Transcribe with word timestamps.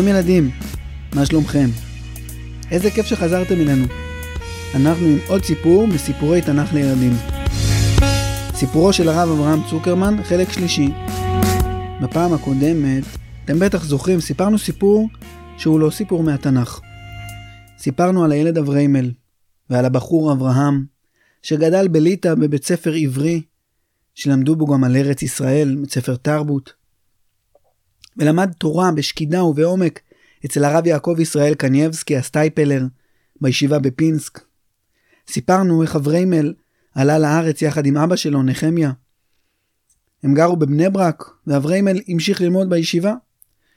שלום 0.00 0.16
ילדים, 0.16 0.50
מה 1.14 1.26
שלומכם? 1.26 1.68
איזה 2.70 2.90
כיף 2.90 3.06
שחזרתם 3.06 3.54
אלינו. 3.54 3.84
אנחנו 4.74 5.06
עם 5.06 5.18
עוד 5.28 5.44
סיפור 5.44 5.86
מסיפורי 5.86 6.42
תנ"ך 6.42 6.72
לילדים. 6.72 7.12
סיפורו 8.54 8.92
של 8.92 9.08
הרב 9.08 9.30
אברהם 9.30 9.60
צוקרמן, 9.70 10.22
חלק 10.22 10.52
שלישי. 10.52 10.88
בפעם 12.02 12.32
הקודמת, 12.32 13.04
אתם 13.44 13.58
בטח 13.58 13.84
זוכרים, 13.84 14.20
סיפרנו 14.20 14.58
סיפור 14.58 15.08
שהוא 15.58 15.80
לא 15.80 15.90
סיפור 15.90 16.22
מהתנ"ך. 16.22 16.80
סיפרנו 17.78 18.24
על 18.24 18.32
הילד 18.32 18.58
אבריימל, 18.58 19.10
ועל 19.70 19.84
הבחור 19.84 20.32
אברהם, 20.32 20.84
שגדל 21.42 21.88
בליטא 21.88 22.34
בבית 22.34 22.64
ספר 22.64 22.92
עברי, 22.92 23.42
שלמדו 24.14 24.56
בו 24.56 24.66
גם 24.66 24.84
על 24.84 24.96
ארץ 24.96 25.22
ישראל, 25.22 25.76
בית 25.80 25.92
ספר 25.92 26.16
תרבות. 26.16 26.79
ולמד 28.20 28.52
תורה 28.58 28.92
בשקידה 28.92 29.44
ובעומק 29.44 30.00
אצל 30.46 30.64
הרב 30.64 30.86
יעקב 30.86 31.16
ישראל 31.20 31.54
קנייבסקי 31.54 32.16
הסטייפלר 32.16 32.86
בישיבה 33.40 33.78
בפינסק. 33.78 34.40
סיפרנו 35.28 35.82
איך 35.82 35.96
אבריימל 35.96 36.54
עלה 36.94 37.18
לארץ 37.18 37.62
יחד 37.62 37.86
עם 37.86 37.96
אבא 37.96 38.16
שלו, 38.16 38.42
נחמיה. 38.42 38.92
הם 40.22 40.34
גרו 40.34 40.56
בבני 40.56 40.90
ברק, 40.90 41.30
ואבריימל 41.46 42.00
המשיך 42.08 42.40
ללמוד 42.40 42.70
בישיבה, 42.70 43.14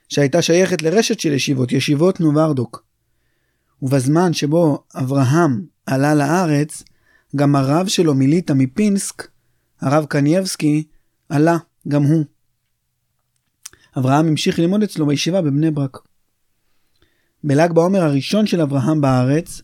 שהייתה 0.10 0.42
שייכת 0.42 0.82
לרשת 0.82 1.20
של 1.20 1.34
ישיבות, 1.34 1.72
ישיבות 1.72 2.20
נוברדוק. 2.20 2.86
ובזמן 3.82 4.34
שבו 4.34 4.84
אברהם 4.96 5.66
עלה 5.86 6.16
לארץ, 6.16 6.84
גם 7.36 7.56
הרב 7.56 7.88
שלו 7.88 8.16
מליטא 8.16 8.54
מפינסק, 8.54 9.28
הרב 9.82 10.06
קנייבסקי, 10.06 10.84
עלה 11.30 11.58
גם 11.88 12.04
הוא. 12.04 12.26
אברהם 13.98 14.28
המשיך 14.28 14.60
ללמוד 14.60 14.84
אצלו 14.84 15.06
בישיבה 15.06 15.42
בבני 15.42 15.72
ברק. 15.72 15.98
בל"ג 17.44 17.72
בעומר 17.72 18.02
הראשון 18.02 18.48
של 18.48 18.62
אברהם 18.62 19.02
בארץ, 19.02 19.62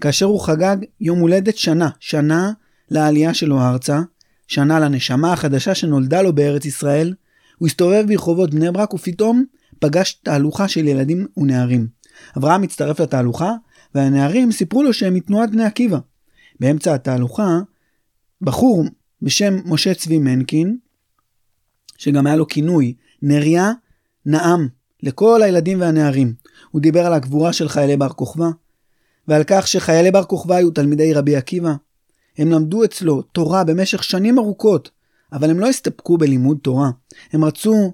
כאשר 0.00 0.26
הוא 0.26 0.40
חגג 0.40 0.76
יום 1.00 1.18
הולדת 1.18 1.56
שנה, 1.56 1.88
שנה 2.00 2.52
לעלייה 2.90 3.34
שלו 3.34 3.60
ארצה, 3.60 4.00
שנה 4.48 4.80
לנשמה 4.80 5.32
החדשה 5.32 5.74
שנולדה 5.74 6.22
לו 6.22 6.34
בארץ 6.34 6.64
ישראל, 6.64 7.14
הוא 7.58 7.66
הסתובב 7.66 8.04
ברחובות 8.08 8.54
בני 8.54 8.70
ברק 8.70 8.94
ופתאום 8.94 9.44
פגש 9.78 10.12
תהלוכה 10.12 10.68
של 10.68 10.88
ילדים 10.88 11.26
ונערים. 11.36 11.86
אברהם 12.36 12.62
הצטרף 12.62 13.00
לתהלוכה, 13.00 13.52
והנערים 13.94 14.52
סיפרו 14.52 14.82
לו 14.82 14.92
שהם 14.92 15.14
מתנועת 15.14 15.50
בני 15.50 15.64
עקיבא. 15.64 15.98
באמצע 16.60 16.94
התהלוכה, 16.94 17.58
בחור 18.42 18.84
בשם 19.22 19.54
משה 19.64 19.94
צבי 19.94 20.18
מנקין, 20.18 20.78
שגם 21.98 22.26
היה 22.26 22.36
לו 22.36 22.46
כינוי 22.46 22.94
נריה 23.22 23.72
נאם 24.26 24.68
לכל 25.02 25.42
הילדים 25.42 25.80
והנערים. 25.80 26.34
הוא 26.70 26.80
דיבר 26.80 27.06
על 27.06 27.12
הגבורה 27.12 27.52
של 27.52 27.68
חיילי 27.68 27.96
בר 27.96 28.08
כוכבא, 28.08 28.48
ועל 29.28 29.42
כך 29.46 29.68
שחיילי 29.68 30.10
בר 30.10 30.24
כוכבא 30.24 30.54
היו 30.54 30.70
תלמידי 30.70 31.14
רבי 31.14 31.36
עקיבא. 31.36 31.74
הם 32.38 32.50
למדו 32.50 32.84
אצלו 32.84 33.22
תורה 33.22 33.64
במשך 33.64 34.04
שנים 34.04 34.38
ארוכות, 34.38 34.90
אבל 35.32 35.50
הם 35.50 35.60
לא 35.60 35.68
הסתפקו 35.68 36.18
בלימוד 36.18 36.58
תורה. 36.62 36.90
הם 37.32 37.44
רצו 37.44 37.92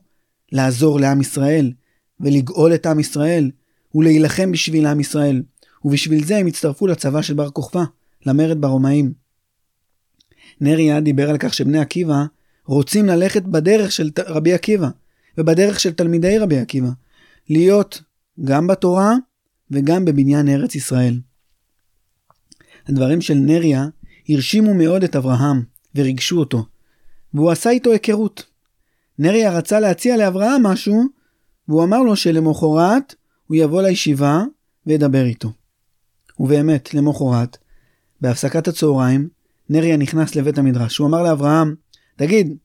לעזור 0.52 1.00
לעם 1.00 1.20
ישראל, 1.20 1.72
ולגאול 2.20 2.74
את 2.74 2.86
עם 2.86 3.00
ישראל, 3.00 3.50
ולהילחם 3.94 4.52
בשביל 4.52 4.86
עם 4.86 5.00
ישראל. 5.00 5.42
ובשביל 5.84 6.24
זה 6.24 6.36
הם 6.36 6.46
הצטרפו 6.46 6.86
לצבא 6.86 7.22
של 7.22 7.34
בר 7.34 7.50
כוכבא, 7.50 7.84
למרד 8.26 8.60
ברומאים. 8.60 9.12
נריה 10.60 11.00
דיבר 11.00 11.30
על 11.30 11.38
כך 11.38 11.54
שבני 11.54 11.78
עקיבא 11.78 12.24
רוצים 12.66 13.06
ללכת 13.06 13.42
בדרך 13.42 13.92
של 13.92 14.10
רבי 14.26 14.52
עקיבא, 14.52 14.88
ובדרך 15.38 15.80
של 15.80 15.92
תלמידי 15.92 16.38
רבי 16.38 16.58
עקיבא, 16.58 16.90
להיות 17.48 18.02
גם 18.44 18.66
בתורה 18.66 19.14
וגם 19.70 20.04
בבניין 20.04 20.48
ארץ 20.48 20.74
ישראל. 20.74 21.20
הדברים 22.88 23.20
של 23.20 23.34
נריה 23.34 23.86
הרשימו 24.28 24.74
מאוד 24.74 25.04
את 25.04 25.16
אברהם 25.16 25.62
וריגשו 25.94 26.38
אותו, 26.38 26.64
והוא 27.34 27.50
עשה 27.50 27.70
איתו 27.70 27.92
היכרות. 27.92 28.46
נריה 29.18 29.58
רצה 29.58 29.80
להציע 29.80 30.16
לאברהם 30.16 30.62
משהו, 30.62 31.02
והוא 31.68 31.84
אמר 31.84 32.02
לו 32.02 32.16
שלמחרת 32.16 33.14
הוא 33.46 33.56
יבוא 33.56 33.82
לישיבה 33.82 34.42
וידבר 34.86 35.24
איתו. 35.24 35.52
ובאמת, 36.40 36.94
למחרת, 36.94 37.56
בהפסקת 38.20 38.68
הצהריים, 38.68 39.28
נריה 39.68 39.96
נכנס 39.96 40.36
לבית 40.36 40.58
המדרש. 40.58 40.98
הוא 40.98 41.08
אמר 41.08 41.22
לאברהם, 41.22 41.74
תגיד, 42.16 42.56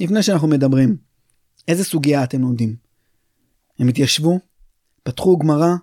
לפני 0.00 0.22
שאנחנו 0.22 0.48
מדברים, 0.48 0.96
איזה 1.68 1.84
סוגיה 1.84 2.24
אתם 2.24 2.40
לומדים? 2.40 2.76
הם 3.78 3.88
התיישבו, 3.88 4.40
פתחו 5.02 5.38
גמרא 5.38 5.74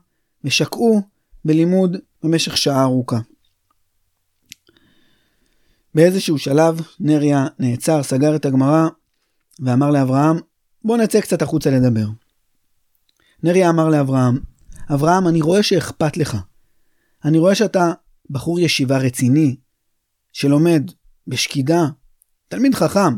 ושקעו 0.44 1.02
בלימוד 1.46 1.98
במשך 2.24 2.58
שעה 2.58 2.84
ארוכה. 2.84 3.20
באיזשהו 5.96 6.38
שלב 6.38 6.82
נריה 7.00 7.48
נעצר, 7.60 8.04
סגר 8.04 8.36
את 8.36 8.46
הגמרא 8.46 8.88
ואמר 9.60 9.92
לאברהם, 9.92 10.38
בוא 10.84 10.98
נצא 10.98 11.22
קצת 11.22 11.42
החוצה 11.42 11.70
לדבר. 11.70 12.08
נריה 13.44 13.70
אמר 13.70 13.90
לאברהם, 13.90 14.40
אברהם, 14.94 15.28
אני 15.28 15.42
רואה 15.42 15.64
שאכפת 15.64 16.18
לך. 16.18 16.38
אני 17.26 17.38
רואה 17.38 17.56
שאתה 17.56 17.92
בחור 18.30 18.60
ישיבה 18.60 18.98
רציני, 18.98 19.56
שלומד 20.34 20.92
בשקידה, 21.28 21.88
תלמיד 22.48 22.76
חכם. 22.76 23.18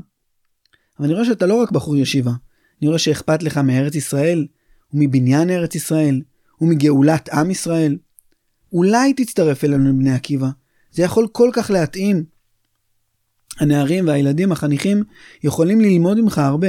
אבל 1.00 1.06
אני 1.06 1.14
רואה 1.14 1.26
שאתה 1.26 1.46
לא 1.46 1.62
רק 1.62 1.72
בחור 1.72 1.98
ישיבה, 1.98 2.32
אני 2.82 2.88
רואה 2.88 3.00
שאכפת 3.00 3.44
לך 3.44 3.58
מארץ 3.58 3.96
ישראל, 3.96 4.48
ומבניין 4.94 5.50
ארץ 5.50 5.76
ישראל, 5.76 6.22
ומגאולת 6.62 7.30
עם 7.30 7.52
ישראל. 7.52 7.98
אולי 8.74 9.14
תצטרף 9.14 9.64
אלינו 9.64 9.90
לבני 9.90 10.14
עקיבא, 10.14 10.50
זה 10.92 11.04
יכול 11.04 11.28
כל 11.32 11.50
כך 11.54 11.72
להתאים. 11.72 12.24
הנערים 13.60 14.08
והילדים 14.08 14.52
החניכים 14.52 15.04
יכולים 15.44 15.82
ללמוד 15.82 16.22
ממך 16.22 16.38
הרבה. 16.38 16.68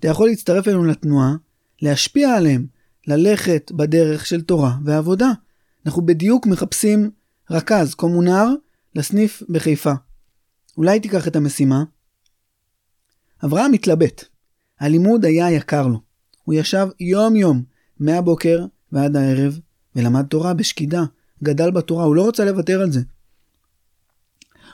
אתה 0.00 0.08
יכול 0.08 0.28
להצטרף 0.28 0.68
אלינו 0.68 0.84
לתנועה, 0.84 1.34
להשפיע 1.82 2.34
עליהם, 2.34 2.66
ללכת 3.06 3.72
בדרך 3.74 4.26
של 4.26 4.40
תורה 4.40 4.76
ועבודה. 4.84 5.30
אנחנו 5.86 6.06
בדיוק 6.06 6.46
מחפשים 6.46 7.10
רכז, 7.50 7.94
קומונר, 7.94 8.46
לסניף 8.94 9.42
בחיפה. 9.48 9.92
אולי 10.76 11.00
תיקח 11.00 11.28
את 11.28 11.36
המשימה? 11.36 11.84
אברהם 13.44 13.72
התלבט. 13.72 14.29
הלימוד 14.80 15.24
היה 15.24 15.50
יקר 15.50 15.86
לו. 15.86 16.00
הוא 16.44 16.54
ישב 16.54 16.88
יום-יום, 17.00 17.62
מהבוקר 18.00 18.66
ועד 18.92 19.16
הערב, 19.16 19.58
ולמד 19.96 20.26
תורה 20.26 20.54
בשקידה. 20.54 21.04
גדל 21.42 21.70
בתורה, 21.70 22.04
הוא 22.04 22.16
לא 22.16 22.22
רוצה 22.22 22.44
לוותר 22.44 22.80
על 22.80 22.92
זה. 22.92 23.00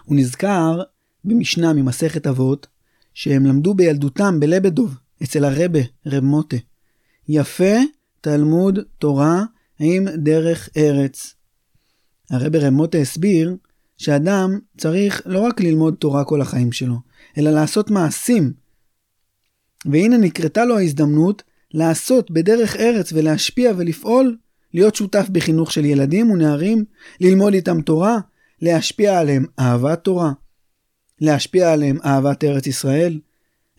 הוא 0.05 0.17
נזכר 0.17 0.83
במשנה 1.25 1.73
ממסכת 1.73 2.27
אבות, 2.27 2.67
שהם 3.15 3.47
למדו 3.47 3.75
בילדותם 3.75 4.41
בלבדוב, 4.41 4.95
אצל 5.23 5.45
הרבה, 5.45 5.79
רב 6.07 6.25
מוטה. 6.25 6.57
יפה 7.29 7.77
תלמוד 8.21 8.79
תורה 8.99 9.45
עם 9.79 10.09
דרך 10.09 10.69
ארץ. 10.77 11.35
הרב 12.31 12.57
רב 12.57 12.71
מוטה 12.71 12.99
הסביר 12.99 13.57
שאדם 13.97 14.59
צריך 14.79 15.23
לא 15.27 15.41
רק 15.41 15.61
ללמוד 15.61 15.95
תורה 15.95 16.25
כל 16.25 16.41
החיים 16.41 16.73
שלו, 16.73 16.97
אלא 17.39 17.51
לעשות 17.51 17.91
מעשים. 17.91 18.53
והנה 19.85 20.17
נקרתה 20.17 20.65
לו 20.65 20.79
ההזדמנות 20.79 21.43
לעשות 21.75 22.31
בדרך 22.31 22.77
ארץ 22.77 23.13
ולהשפיע 23.13 23.73
ולפעול, 23.77 24.37
להיות 24.75 24.95
שותף 24.95 25.27
בחינוך 25.33 25.73
של 25.73 25.85
ילדים 25.85 26.31
ונערים, 26.31 26.85
ללמוד 27.21 27.55
איתם 27.55 27.81
תורה, 27.81 28.19
להשפיע 28.63 29.19
עליהם 29.19 29.45
אהבת 29.59 30.05
תורה, 30.05 30.33
להשפיע 31.21 31.73
עליהם 31.73 31.99
אהבת 32.05 32.45
ארץ 32.45 32.67
ישראל, 32.67 33.21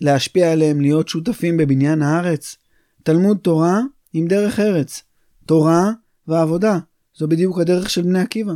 להשפיע 0.01 0.51
עליהם 0.51 0.81
להיות 0.81 1.07
שותפים 1.07 1.57
בבניין 1.57 2.01
הארץ. 2.01 2.57
תלמוד 3.03 3.37
תורה 3.37 3.79
עם 4.13 4.27
דרך 4.27 4.59
ארץ, 4.59 5.03
תורה 5.45 5.91
ועבודה, 6.27 6.79
זו 7.15 7.27
בדיוק 7.27 7.59
הדרך 7.59 7.89
של 7.89 8.01
בני 8.01 8.19
עקיבא. 8.19 8.53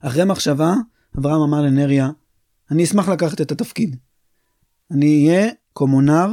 אחרי 0.00 0.24
מחשבה, 0.24 0.74
אברהם 1.18 1.40
אמר 1.40 1.62
לנריה, 1.62 2.10
אני 2.70 2.84
אשמח 2.84 3.08
לקחת 3.08 3.40
את 3.40 3.52
התפקיד. 3.52 3.96
אני 4.90 5.28
אהיה 5.28 5.50
קומונר 5.76 6.28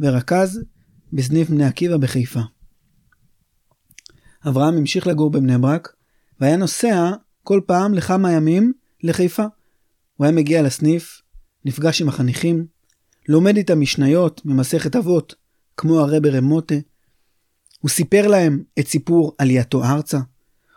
ורכז 0.00 0.60
בסניף 1.12 1.50
בני 1.50 1.64
עקיבא 1.64 1.96
בחיפה. 1.96 2.40
אברהם 4.48 4.74
המשיך 4.74 5.06
לגור 5.06 5.30
בבני 5.30 5.58
ברק, 5.58 5.94
והיה 6.40 6.56
נוסע 6.56 7.10
כל 7.42 7.60
פעם 7.66 7.94
לכמה 7.94 8.32
ימים 8.32 8.72
לחיפה. 9.02 9.44
הוא 10.16 10.24
היה 10.24 10.32
מגיע 10.32 10.62
לסניף, 10.62 11.22
נפגש 11.64 12.02
עם 12.02 12.08
החניכים, 12.08 12.66
לומד 13.28 13.56
איתם 13.56 13.80
משניות 13.80 14.40
ממסכת 14.44 14.96
אבות, 14.96 15.34
כמו 15.76 16.00
הרבי 16.00 16.30
רמוטה. 16.30 16.74
הוא 17.80 17.90
סיפר 17.90 18.26
להם 18.26 18.62
את 18.78 18.88
סיפור 18.88 19.34
עלייתו 19.38 19.84
ארצה. 19.84 20.18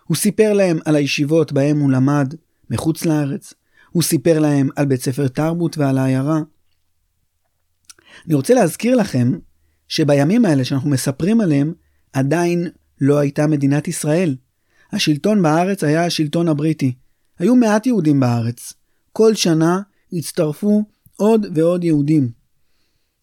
הוא 0.03 0.17
סיפר 0.17 0.53
להם 0.53 0.79
על 0.85 0.95
הישיבות 0.95 1.51
בהם 1.51 1.79
הוא 1.79 1.91
למד 1.91 2.33
מחוץ 2.69 3.05
לארץ. 3.05 3.53
הוא 3.91 4.03
סיפר 4.03 4.39
להם 4.39 4.69
על 4.75 4.85
בית 4.85 5.01
ספר 5.01 5.27
תרבות 5.27 5.77
ועל 5.77 5.97
העיירה. 5.97 6.39
אני 8.27 8.33
רוצה 8.33 8.53
להזכיר 8.53 8.95
לכם 8.95 9.31
שבימים 9.87 10.45
האלה 10.45 10.65
שאנחנו 10.65 10.89
מספרים 10.89 11.41
עליהם, 11.41 11.73
עדיין 12.13 12.67
לא 13.01 13.17
הייתה 13.17 13.47
מדינת 13.47 13.87
ישראל. 13.87 14.35
השלטון 14.91 15.41
בארץ 15.41 15.83
היה 15.83 16.05
השלטון 16.05 16.47
הבריטי. 16.47 16.95
היו 17.39 17.55
מעט 17.55 17.85
יהודים 17.85 18.19
בארץ. 18.19 18.73
כל 19.11 19.33
שנה 19.35 19.81
הצטרפו 20.13 20.83
עוד 21.15 21.45
ועוד 21.55 21.83
יהודים. 21.83 22.31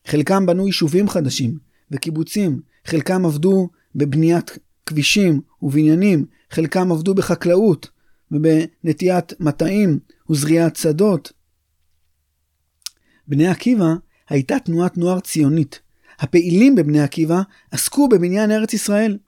חלקם 0.07 0.47
בנו 0.47 0.67
יישובים 0.67 1.09
חדשים 1.09 1.59
וקיבוצים, 1.91 2.61
חלקם 2.87 3.27
עבדו 3.27 3.69
בבניית 3.95 4.59
כבישים 4.87 5.41
ובניינים, 5.63 6.27
חלקם 6.51 6.93
עבדו 6.93 7.15
בחקלאות 7.15 7.91
ובנטיית 8.31 9.41
מטעים 9.41 9.99
וזריעת 10.31 10.77
שדות. 10.77 11.33
בני 13.29 13.49
עקיבא 13.49 13.95
הייתה 14.29 14.59
תנועת 14.59 14.99
נוער 14.99 15.21
ציונית. 15.21 15.81
הפעילים 16.19 16.75
בבני 16.75 17.01
עקיבא 17.01 17.43
עסקו 17.71 18.09
בבניין 18.09 18.51
ארץ 18.51 18.73
ישראל. 18.73 19.19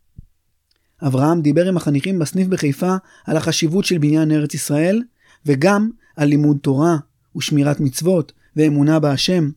אברהם 1.07 1.43
דיבר 1.43 1.69
עם 1.69 1.77
החניכים 1.77 2.19
בסניף 2.19 2.49
בחיפה 2.49 2.95
על 3.25 3.37
החשיבות 3.37 3.85
של 3.85 3.99
בניין 3.99 4.31
ארץ 4.31 4.55
ישראל, 4.55 5.03
וגם 5.47 5.91
על 6.17 6.29
לימוד 6.29 6.57
תורה 6.63 6.97
ושמירת 7.37 7.81
מצוות 7.81 8.33
ואמונה 8.57 9.01
בהשם. 9.01 9.51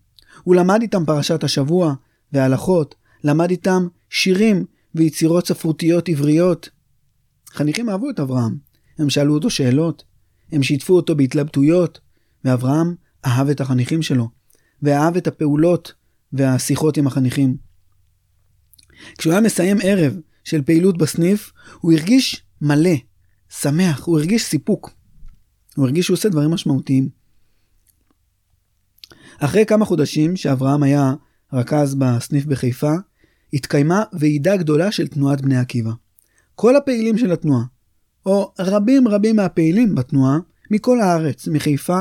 הוא 0.43 0.55
למד 0.55 0.81
איתם 0.81 1.05
פרשת 1.05 1.43
השבוע 1.43 1.93
והלכות, 2.33 2.95
למד 3.23 3.49
איתם 3.49 3.87
שירים 4.09 4.65
ויצירות 4.95 5.47
ספרותיות 5.47 6.09
עבריות. 6.09 6.69
חניכים 7.49 7.89
אהבו 7.89 8.09
את 8.09 8.19
אברהם, 8.19 8.57
הם 8.97 9.09
שאלו 9.09 9.33
אותו 9.33 9.49
שאלות, 9.49 10.03
הם 10.51 10.63
שיתפו 10.63 10.95
אותו 10.95 11.15
בהתלבטויות, 11.15 11.99
ואברהם 12.45 12.95
אהב 13.25 13.49
את 13.49 13.61
החניכים 13.61 14.01
שלו, 14.01 14.29
ואהב 14.81 15.17
את 15.17 15.27
הפעולות 15.27 15.93
והשיחות 16.33 16.97
עם 16.97 17.07
החניכים. 17.07 17.57
כשהוא 19.17 19.31
היה 19.31 19.41
מסיים 19.41 19.77
ערב 19.83 20.17
של 20.43 20.61
פעילות 20.61 20.97
בסניף, 20.97 21.51
הוא 21.79 21.93
הרגיש 21.93 22.45
מלא, 22.61 22.95
שמח, 23.49 24.05
הוא 24.05 24.19
הרגיש 24.19 24.43
סיפוק. 24.43 24.91
הוא 25.75 25.85
הרגיש 25.85 26.05
שהוא 26.05 26.15
עושה 26.15 26.29
דברים 26.29 26.51
משמעותיים. 26.51 27.09
אחרי 29.39 29.65
כמה 29.65 29.85
חודשים 29.85 30.35
שאברהם 30.35 30.83
היה 30.83 31.13
רכז 31.53 31.95
בסניף 31.95 32.45
בחיפה, 32.45 32.93
התקיימה 33.53 34.03
ועידה 34.13 34.57
גדולה 34.57 34.91
של 34.91 35.07
תנועת 35.07 35.41
בני 35.41 35.57
עקיבא. 35.57 35.91
כל 36.55 36.75
הפעילים 36.75 37.17
של 37.17 37.31
התנועה, 37.31 37.63
או 38.25 38.53
רבים 38.59 39.07
רבים 39.07 39.35
מהפעילים 39.35 39.95
בתנועה, 39.95 40.37
מכל 40.71 41.01
הארץ, 41.01 41.47
מחיפה, 41.47 41.99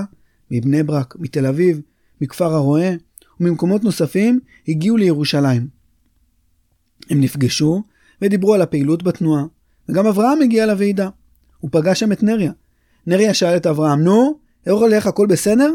מבני 0.50 0.82
ברק, 0.82 1.16
מתל 1.18 1.46
אביב, 1.46 1.80
מכפר 2.20 2.54
הרועה 2.54 2.90
וממקומות 3.40 3.84
נוספים, 3.84 4.40
הגיעו 4.68 4.96
לירושלים. 4.96 5.68
הם 7.10 7.20
נפגשו 7.20 7.82
ודיברו 8.22 8.54
על 8.54 8.62
הפעילות 8.62 9.02
בתנועה, 9.02 9.44
וגם 9.88 10.06
אברהם 10.06 10.42
הגיע 10.42 10.66
לוועידה. 10.66 11.08
הוא 11.58 11.70
פגש 11.72 12.00
שם 12.00 12.12
את 12.12 12.22
נריה. 12.22 12.52
נריה 13.06 13.34
שאל 13.34 13.56
את 13.56 13.66
אברהם, 13.66 14.02
נו, 14.02 14.38
איך 14.66 14.74
הולך 14.74 15.06
הכל 15.06 15.26
בסדר? 15.26 15.74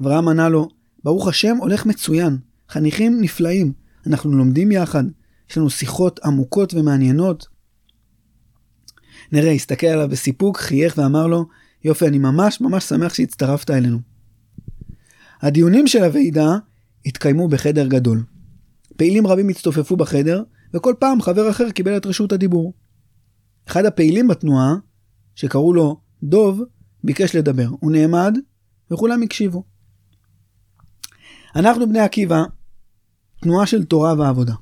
אברהם 0.00 0.28
ענה 0.28 0.48
לו, 0.48 0.68
ברוך 1.04 1.28
השם 1.28 1.56
הולך 1.56 1.86
מצוין, 1.86 2.38
חניכים 2.68 3.20
נפלאים, 3.20 3.72
אנחנו 4.06 4.32
לומדים 4.32 4.72
יחד, 4.72 5.04
יש 5.50 5.58
לנו 5.58 5.70
שיחות 5.70 6.20
עמוקות 6.24 6.74
ומעניינות. 6.74 7.46
נראה, 9.32 9.52
הסתכל 9.52 9.86
עליו 9.86 10.08
בסיפוק, 10.08 10.58
חייך 10.58 10.98
ואמר 10.98 11.26
לו, 11.26 11.46
יופי, 11.84 12.06
אני 12.06 12.18
ממש 12.18 12.60
ממש 12.60 12.84
שמח 12.84 13.14
שהצטרפת 13.14 13.70
אלינו. 13.70 14.11
הדיונים 15.42 15.86
של 15.86 16.04
הוועידה 16.04 16.56
התקיימו 17.06 17.48
בחדר 17.48 17.86
גדול. 17.86 18.24
פעילים 18.96 19.26
רבים 19.26 19.48
הצטופפו 19.48 19.96
בחדר, 19.96 20.42
וכל 20.74 20.94
פעם 20.98 21.22
חבר 21.22 21.50
אחר 21.50 21.70
קיבל 21.70 21.96
את 21.96 22.06
רשות 22.06 22.32
הדיבור. 22.32 22.74
אחד 23.68 23.84
הפעילים 23.84 24.28
בתנועה, 24.28 24.74
שקראו 25.34 25.72
לו 25.72 26.00
דוב, 26.22 26.62
ביקש 27.04 27.36
לדבר. 27.36 27.68
הוא 27.80 27.92
נעמד, 27.92 28.38
וכולם 28.90 29.22
הקשיבו. 29.22 29.64
אנחנו 31.56 31.88
בני 31.88 32.00
עקיבא, 32.00 32.42
תנועה 33.40 33.66
של 33.66 33.84
תורה 33.84 34.14
ועבודה. 34.18 34.54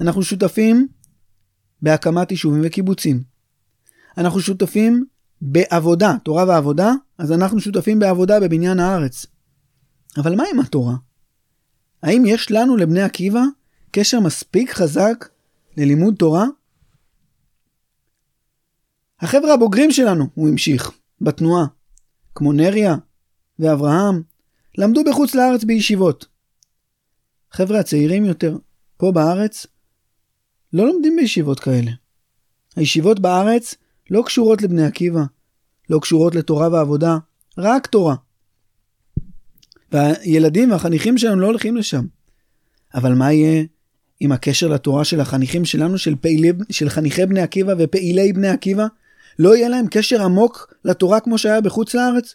אנחנו 0.00 0.22
שותפים 0.22 0.88
בהקמת 1.82 2.30
יישובים 2.30 2.60
וקיבוצים. 2.64 3.22
אנחנו 4.18 4.40
שותפים 4.40 5.04
בעבודה, 5.42 6.16
תורה 6.24 6.44
ועבודה, 6.48 6.92
אז 7.18 7.32
אנחנו 7.32 7.60
שותפים 7.60 7.98
בעבודה 7.98 8.40
בבניין 8.40 8.80
הארץ. 8.80 9.26
אבל 10.16 10.36
מה 10.36 10.44
עם 10.52 10.60
התורה? 10.60 10.94
האם 12.02 12.22
יש 12.26 12.50
לנו 12.50 12.76
לבני 12.76 13.02
עקיבא 13.02 13.42
קשר 13.90 14.20
מספיק 14.20 14.70
חזק 14.70 15.28
ללימוד 15.76 16.14
תורה? 16.14 16.46
החבר'ה 19.20 19.54
הבוגרים 19.54 19.90
שלנו, 19.90 20.28
הוא 20.34 20.48
המשיך, 20.48 20.90
בתנועה, 21.20 21.66
כמו 22.34 22.52
נריה 22.52 22.96
ואברהם, 23.58 24.22
למדו 24.78 25.04
בחוץ 25.04 25.34
לארץ 25.34 25.64
בישיבות. 25.64 26.26
חבר'ה 27.52 27.80
הצעירים 27.80 28.24
יותר, 28.24 28.56
פה 28.96 29.12
בארץ, 29.12 29.66
לא 30.72 30.86
לומדים 30.86 31.16
בישיבות 31.16 31.60
כאלה. 31.60 31.90
הישיבות 32.76 33.20
בארץ 33.20 33.74
לא 34.10 34.22
קשורות 34.26 34.62
לבני 34.62 34.86
עקיבא, 34.86 35.22
לא 35.90 35.98
קשורות 36.02 36.34
לתורה 36.34 36.68
ועבודה, 36.72 37.18
רק 37.58 37.86
תורה. 37.86 38.14
והילדים 39.92 40.70
והחניכים 40.70 41.18
שלנו 41.18 41.40
לא 41.40 41.46
הולכים 41.46 41.76
לשם. 41.76 42.04
אבל 42.94 43.14
מה 43.14 43.32
יהיה 43.32 43.64
עם 44.20 44.32
הקשר 44.32 44.68
לתורה 44.68 45.04
של 45.04 45.20
החניכים 45.20 45.64
שלנו, 45.64 45.98
של, 45.98 46.14
פעילי, 46.16 46.52
של 46.70 46.88
חניכי 46.88 47.26
בני 47.26 47.40
עקיבא 47.40 47.74
ופעילי 47.78 48.32
בני 48.32 48.48
עקיבא? 48.48 48.86
לא 49.38 49.56
יהיה 49.56 49.68
להם 49.68 49.86
קשר 49.90 50.22
עמוק 50.22 50.74
לתורה 50.84 51.20
כמו 51.20 51.38
שהיה 51.38 51.60
בחוץ 51.60 51.94
לארץ? 51.94 52.34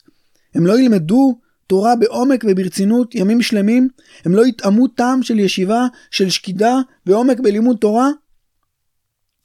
הם 0.55 0.65
לא 0.65 0.79
ילמדו 0.79 1.37
תורה 1.67 1.95
בעומק 1.95 2.43
וברצינות 2.47 3.15
ימים 3.15 3.41
שלמים? 3.41 3.87
הם 4.25 4.35
לא 4.35 4.45
יטעמו 4.45 4.87
טעם 4.87 5.23
של 5.23 5.39
ישיבה, 5.39 5.87
של 6.11 6.29
שקידה 6.29 6.75
ועומק 7.05 7.39
בלימוד 7.39 7.77
תורה? 7.77 8.09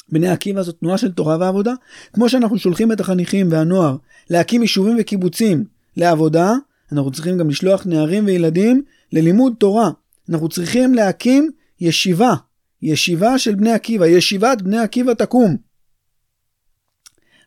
בני 0.08 0.28
עקיבא 0.28 0.62
זו 0.62 0.72
תנועה 0.72 0.98
של 0.98 1.12
תורה 1.12 1.36
ועבודה. 1.40 1.72
כמו 2.12 2.28
שאנחנו 2.28 2.58
שולחים 2.58 2.92
את 2.92 3.00
החניכים 3.00 3.52
והנוער 3.52 3.96
להקים 4.30 4.62
יישובים 4.62 4.96
וקיבוצים 5.00 5.64
לעבודה, 5.96 6.52
אנחנו 6.92 7.10
צריכים 7.10 7.38
גם 7.38 7.50
לשלוח 7.50 7.86
נערים 7.86 8.26
וילדים 8.26 8.82
ללימוד 9.12 9.54
תורה. 9.58 9.90
אנחנו 10.30 10.48
צריכים 10.48 10.94
להקים 10.94 11.50
ישיבה, 11.80 12.34
ישיבה 12.82 13.38
של 13.38 13.54
בני 13.54 13.72
עקיבא, 13.72 14.06
ישיבת 14.06 14.62
בני 14.62 14.78
עקיבא 14.78 15.14
תקום. 15.14 15.56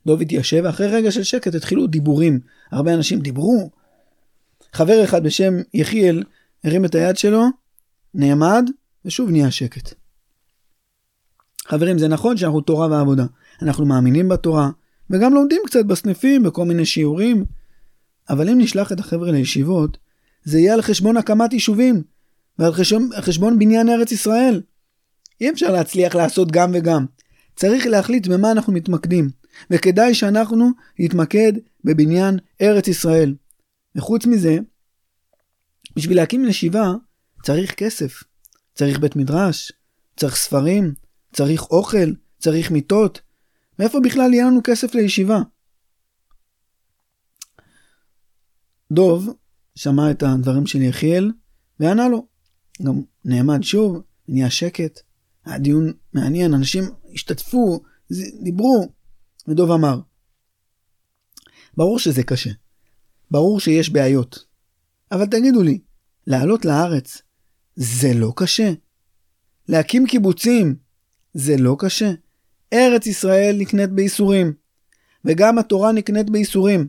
דוב 0.05 0.21
התיישב, 0.21 0.61
ואחרי 0.65 0.87
רגע 0.87 1.11
של 1.11 1.23
שקט 1.23 1.55
התחילו 1.55 1.87
דיבורים. 1.87 2.39
הרבה 2.71 2.93
אנשים 2.93 3.19
דיברו. 3.19 3.69
חבר 4.73 5.03
אחד 5.03 5.23
בשם 5.23 5.53
יחיאל 5.73 6.23
הרים 6.63 6.85
את 6.85 6.95
היד 6.95 7.17
שלו, 7.17 7.45
נעמד, 8.13 8.69
ושוב 9.05 9.29
נהיה 9.29 9.51
שקט. 9.51 9.93
חברים, 11.67 11.99
זה 11.99 12.07
נכון 12.07 12.37
שאנחנו 12.37 12.61
תורה 12.61 12.87
ועבודה. 12.87 13.25
אנחנו 13.61 13.85
מאמינים 13.85 14.29
בתורה, 14.29 14.69
וגם 15.09 15.33
לומדים 15.33 15.61
קצת 15.65 15.85
בסניפים, 15.85 16.43
בכל 16.43 16.65
מיני 16.65 16.85
שיעורים, 16.85 17.45
אבל 18.29 18.49
אם 18.49 18.57
נשלח 18.57 18.91
את 18.91 18.99
החבר'ה 18.99 19.31
לישיבות, 19.31 19.97
זה 20.43 20.59
יהיה 20.59 20.73
על 20.73 20.81
חשבון 20.81 21.17
הקמת 21.17 21.53
יישובים, 21.53 22.03
ועל 22.59 22.73
חשבון, 22.73 23.09
חשבון 23.21 23.59
בניין 23.59 23.89
ארץ 23.89 24.11
ישראל. 24.11 24.61
אי 25.41 25.49
אפשר 25.49 25.71
להצליח 25.71 26.15
לעשות 26.15 26.51
גם 26.51 26.71
וגם. 26.73 27.05
צריך 27.55 27.85
להחליט 27.85 28.27
במה 28.27 28.51
אנחנו 28.51 28.73
מתמקדים, 28.73 29.29
וכדאי 29.71 30.13
שאנחנו 30.13 30.69
נתמקד 30.99 31.53
בבניין 31.83 32.37
ארץ 32.61 32.87
ישראל. 32.87 33.35
וחוץ 33.95 34.25
מזה, 34.25 34.57
בשביל 35.95 36.17
להקים 36.17 36.45
ישיבה 36.45 36.91
צריך 37.43 37.73
כסף. 37.73 38.23
צריך 38.75 38.99
בית 38.99 39.15
מדרש, 39.15 39.71
צריך 40.17 40.35
ספרים, 40.35 40.93
צריך 41.33 41.63
אוכל, 41.63 42.13
צריך 42.39 42.71
מיטות. 42.71 43.21
מאיפה 43.79 43.99
בכלל 43.99 44.33
יהיה 44.33 44.45
לנו 44.45 44.61
כסף 44.63 44.95
לישיבה? 44.95 45.39
דוב 48.91 49.29
שמע 49.75 50.11
את 50.11 50.23
הדברים 50.23 50.65
של 50.65 50.81
יחיאל 50.81 51.31
וענה 51.79 52.09
לו. 52.09 52.27
גם 52.83 53.01
נעמד 53.25 53.63
שוב, 53.63 54.01
נהיה 54.27 54.49
שקט. 54.49 54.99
היה 55.45 55.57
דיון 55.57 55.93
מעניין, 56.13 56.53
אנשים 56.53 56.83
השתתפו, 57.13 57.81
דיברו. 58.43 58.93
ודוב 59.47 59.71
אמר, 59.71 59.99
ברור 61.77 61.99
שזה 61.99 62.23
קשה. 62.23 62.49
ברור 63.31 63.59
שיש 63.59 63.89
בעיות. 63.89 64.45
אבל 65.11 65.25
תגידו 65.25 65.63
לי, 65.63 65.79
לעלות 66.27 66.65
לארץ 66.65 67.21
זה 67.75 68.13
לא 68.13 68.33
קשה? 68.35 68.71
להקים 69.67 70.07
קיבוצים 70.07 70.75
זה 71.33 71.57
לא 71.57 71.75
קשה? 71.79 72.11
ארץ 72.73 73.07
ישראל 73.07 73.55
נקנית 73.59 73.89
בייסורים, 73.89 74.53
וגם 75.25 75.57
התורה 75.57 75.91
נקנית 75.91 76.29
בייסורים. 76.29 76.87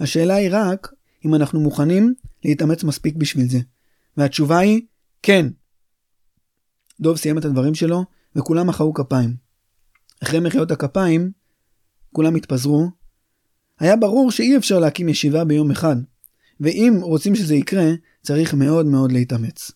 השאלה 0.00 0.34
היא 0.34 0.48
רק 0.52 0.92
אם 1.24 1.34
אנחנו 1.34 1.60
מוכנים 1.60 2.14
להתאמץ 2.44 2.84
מספיק 2.84 3.16
בשביל 3.16 3.48
זה. 3.48 3.58
והתשובה 4.16 4.58
היא 4.58 4.82
כן. 5.22 5.46
דוב 7.00 7.16
סיים 7.16 7.38
את 7.38 7.44
הדברים 7.44 7.74
שלו 7.74 8.04
וכולם 8.36 8.66
מחאו 8.66 8.94
כפיים. 8.94 9.36
אחרי 10.22 10.40
מחיאות 10.40 10.70
הכפיים, 10.70 11.32
כולם 12.12 12.34
התפזרו. 12.34 12.90
היה 13.78 13.96
ברור 13.96 14.30
שאי 14.30 14.56
אפשר 14.56 14.78
להקים 14.78 15.08
ישיבה 15.08 15.44
ביום 15.44 15.70
אחד, 15.70 15.96
ואם 16.60 16.98
רוצים 17.02 17.34
שזה 17.34 17.54
יקרה, 17.54 17.86
צריך 18.22 18.54
מאוד 18.54 18.86
מאוד 18.86 19.12
להתאמץ. 19.12 19.70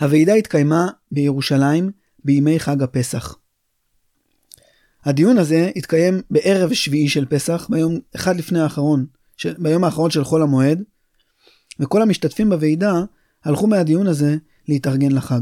הוועידה 0.00 0.34
התקיימה 0.34 0.88
בירושלים 1.12 1.90
בימי 2.24 2.60
חג 2.60 2.82
הפסח. 2.82 3.36
הדיון 5.04 5.38
הזה 5.38 5.70
התקיים 5.76 6.22
בערב 6.30 6.72
שביעי 6.72 7.08
של 7.08 7.26
פסח, 7.26 7.66
ביום 7.70 7.98
אחד 8.14 8.36
לפני 8.36 8.60
האחרון, 8.60 9.06
ביום 9.58 9.84
האחרון 9.84 10.10
של 10.10 10.24
חול 10.24 10.42
המועד, 10.42 10.82
וכל 11.80 12.02
המשתתפים 12.02 12.50
בוועידה 12.50 12.92
הלכו 13.44 13.66
מהדיון 13.66 14.06
הזה 14.06 14.36
להתארגן 14.68 15.12
לחג. 15.12 15.40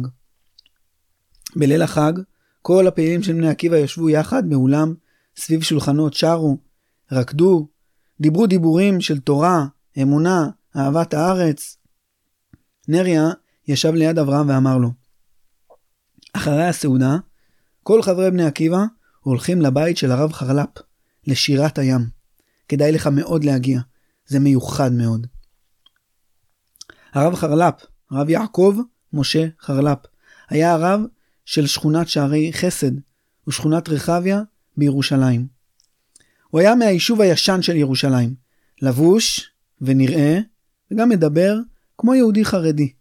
בליל 1.56 1.82
החג, 1.82 2.12
כל 2.62 2.86
הפעילים 2.86 3.22
של 3.22 3.32
בני 3.32 3.48
עקיבא 3.48 3.76
ישבו 3.76 4.10
יחד 4.10 4.50
באולם, 4.50 4.94
סביב 5.36 5.62
שולחנות, 5.62 6.14
שרו, 6.14 6.58
רקדו, 7.12 7.68
דיברו 8.20 8.46
דיבורים 8.46 9.00
של 9.00 9.18
תורה, 9.18 9.66
אמונה, 10.02 10.48
אהבת 10.76 11.14
הארץ. 11.14 11.76
נריה 12.88 13.28
ישב 13.68 13.92
ליד 13.94 14.18
אברהם 14.18 14.48
ואמר 14.48 14.78
לו, 14.78 14.90
אחרי 16.32 16.66
הסעודה, 16.66 17.16
כל 17.82 18.02
חברי 18.02 18.30
בני 18.30 18.44
עקיבא 18.44 18.84
הולכים 19.20 19.62
לבית 19.62 19.96
של 19.96 20.12
הרב 20.12 20.32
חרל"פ, 20.32 20.68
לשירת 21.26 21.78
הים. 21.78 22.17
כדאי 22.68 22.92
לך 22.92 23.06
מאוד 23.06 23.44
להגיע, 23.44 23.80
זה 24.26 24.40
מיוחד 24.40 24.92
מאוד. 24.92 25.26
הרב 27.12 27.34
חרל"פ, 27.34 27.74
הרב 28.10 28.30
יעקב 28.30 28.76
משה 29.12 29.46
חרל"פ, 29.60 29.98
היה 30.48 30.72
הרב 30.72 31.00
של 31.44 31.66
שכונת 31.66 32.08
שערי 32.08 32.52
חסד 32.52 32.92
ושכונת 33.48 33.88
רחביה 33.88 34.42
בירושלים. 34.76 35.46
הוא 36.50 36.60
היה 36.60 36.74
מהיישוב 36.74 37.20
הישן 37.20 37.62
של 37.62 37.76
ירושלים, 37.76 38.34
לבוש 38.82 39.50
ונראה 39.80 40.38
וגם 40.90 41.08
מדבר 41.08 41.58
כמו 41.98 42.14
יהודי 42.14 42.44
חרדי, 42.44 42.92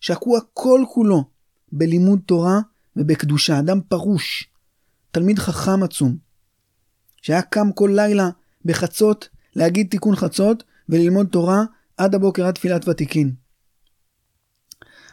שקוע 0.00 0.40
כל 0.52 0.84
כולו 0.88 1.24
בלימוד 1.72 2.20
תורה 2.26 2.60
ובקדושה, 2.96 3.58
אדם 3.58 3.80
פרוש, 3.80 4.48
תלמיד 5.10 5.38
חכם 5.38 5.82
עצום, 5.82 6.16
שהיה 7.22 7.42
קם 7.42 7.72
כל 7.72 7.90
לילה 7.94 8.30
בחצות 8.64 9.28
להגיד 9.56 9.86
תיקון 9.90 10.16
חצות 10.16 10.64
וללמוד 10.88 11.26
תורה 11.26 11.62
עד 11.96 12.14
הבוקר 12.14 12.46
עד 12.46 12.54
תפילת 12.54 12.88
ותיקין. 12.88 13.32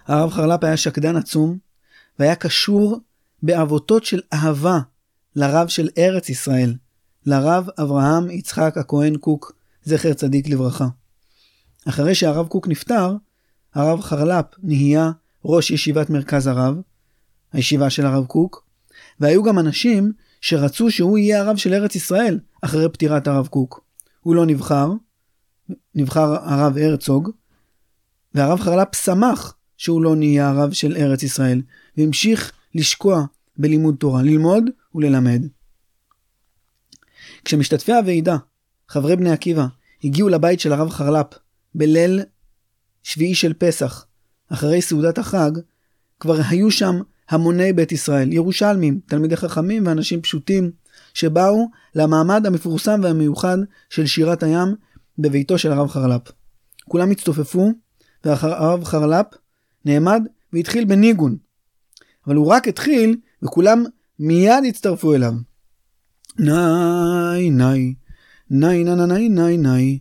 הרב 0.06 0.32
חרל"פ 0.32 0.64
היה 0.64 0.78
שקדן 0.78 1.16
עצום, 1.16 1.58
והיה 2.20 2.36
קשור 2.36 3.00
בעבותות 3.44 4.06
של 4.06 4.22
אהבה 4.34 4.80
לרב 5.36 5.68
של 5.68 5.90
ארץ 5.98 6.30
ישראל, 6.30 6.76
לרב 7.26 7.68
אברהם 7.82 8.32
יצחק 8.32 8.78
הכהן 8.78 9.18
קוק, 9.18 9.54
זכר 9.84 10.14
צדיק 10.14 10.50
לברכה. 10.50 10.88
אחרי 11.88 12.16
שהרב 12.16 12.48
קוק 12.48 12.68
נפטר, 12.68 13.16
הרב 13.74 14.02
חרל"פ 14.02 14.46
נהיה 14.64 15.12
ראש 15.46 15.72
ישיבת 15.72 16.10
מרכז 16.10 16.48
הרב, 16.48 16.76
הישיבה 17.54 17.90
של 17.90 18.06
הרב 18.06 18.26
קוק, 18.26 18.66
והיו 19.20 19.44
גם 19.44 19.60
אנשים 19.60 20.12
שרצו 20.42 20.92
שהוא 20.92 21.18
יהיה 21.18 21.42
הרב 21.42 21.58
של 21.58 21.74
ארץ 21.74 21.96
ישראל 21.96 22.40
אחרי 22.62 22.90
פטירת 22.90 23.28
הרב 23.28 23.48
קוק. 23.48 23.84
הוא 24.22 24.36
לא 24.36 24.46
נבחר, 24.46 24.92
נבחר 25.96 26.36
הרב 26.36 26.78
הרצוג, 26.78 27.30
והרב 28.36 28.60
חרל"פ 28.60 28.96
שמח 28.96 29.56
שהוא 29.78 30.02
לא 30.02 30.16
נהיה 30.16 30.50
הרב 30.50 30.74
של 30.74 30.96
ארץ 30.98 31.24
ישראל, 31.24 31.62
והמשיך 31.98 32.52
לשקוע 32.76 33.26
בלימוד 33.58 33.96
תורה, 34.00 34.22
ללמוד 34.22 34.64
וללמד. 34.96 35.46
כשמשתתפי 37.46 37.94
הוועידה, 37.94 38.38
חברי 38.88 39.16
בני 39.16 39.32
עקיבא, 39.32 39.66
הגיעו 40.04 40.30
לבית 40.30 40.60
של 40.60 40.74
הרב 40.74 40.90
חרל"פ 40.90 41.34
בליל 41.76 42.22
שביעי 43.04 43.36
של 43.36 43.54
פסח, 43.54 44.06
אחרי 44.50 44.82
סעודת 44.82 45.18
החג, 45.18 45.52
כבר 46.20 46.36
היו 46.50 46.72
שם 46.72 47.02
המוני 47.30 47.74
בית 47.74 47.92
ישראל, 47.92 48.34
ירושלמים, 48.34 49.00
תלמידי 49.06 49.36
חכמים 49.36 49.88
ואנשים 49.88 50.22
פשוטים, 50.22 50.72
שבאו 51.14 51.68
למעמד 51.96 52.46
המפורסם 52.46 53.00
והמיוחד 53.04 53.58
של 53.90 54.06
שירת 54.06 54.44
הים 54.44 54.76
בביתו 55.20 55.58
של 55.58 55.72
הרב 55.72 55.88
חרל"פ. 55.88 56.32
כולם 56.90 57.12
הצטופפו, 57.12 57.72
והרב 58.26 58.84
חרל"פ 58.84 59.26
נעמד 59.86 60.22
והתחיל 60.54 60.86
בניגון. 60.86 61.38
אבל 62.28 62.36
הוא 62.36 62.48
רק 62.48 62.68
התחיל, 62.68 63.18
וכולם 63.44 63.84
מיד 64.20 64.64
הצטרפו 64.68 65.14
אליו. 65.14 65.34
ניי 69.60 70.00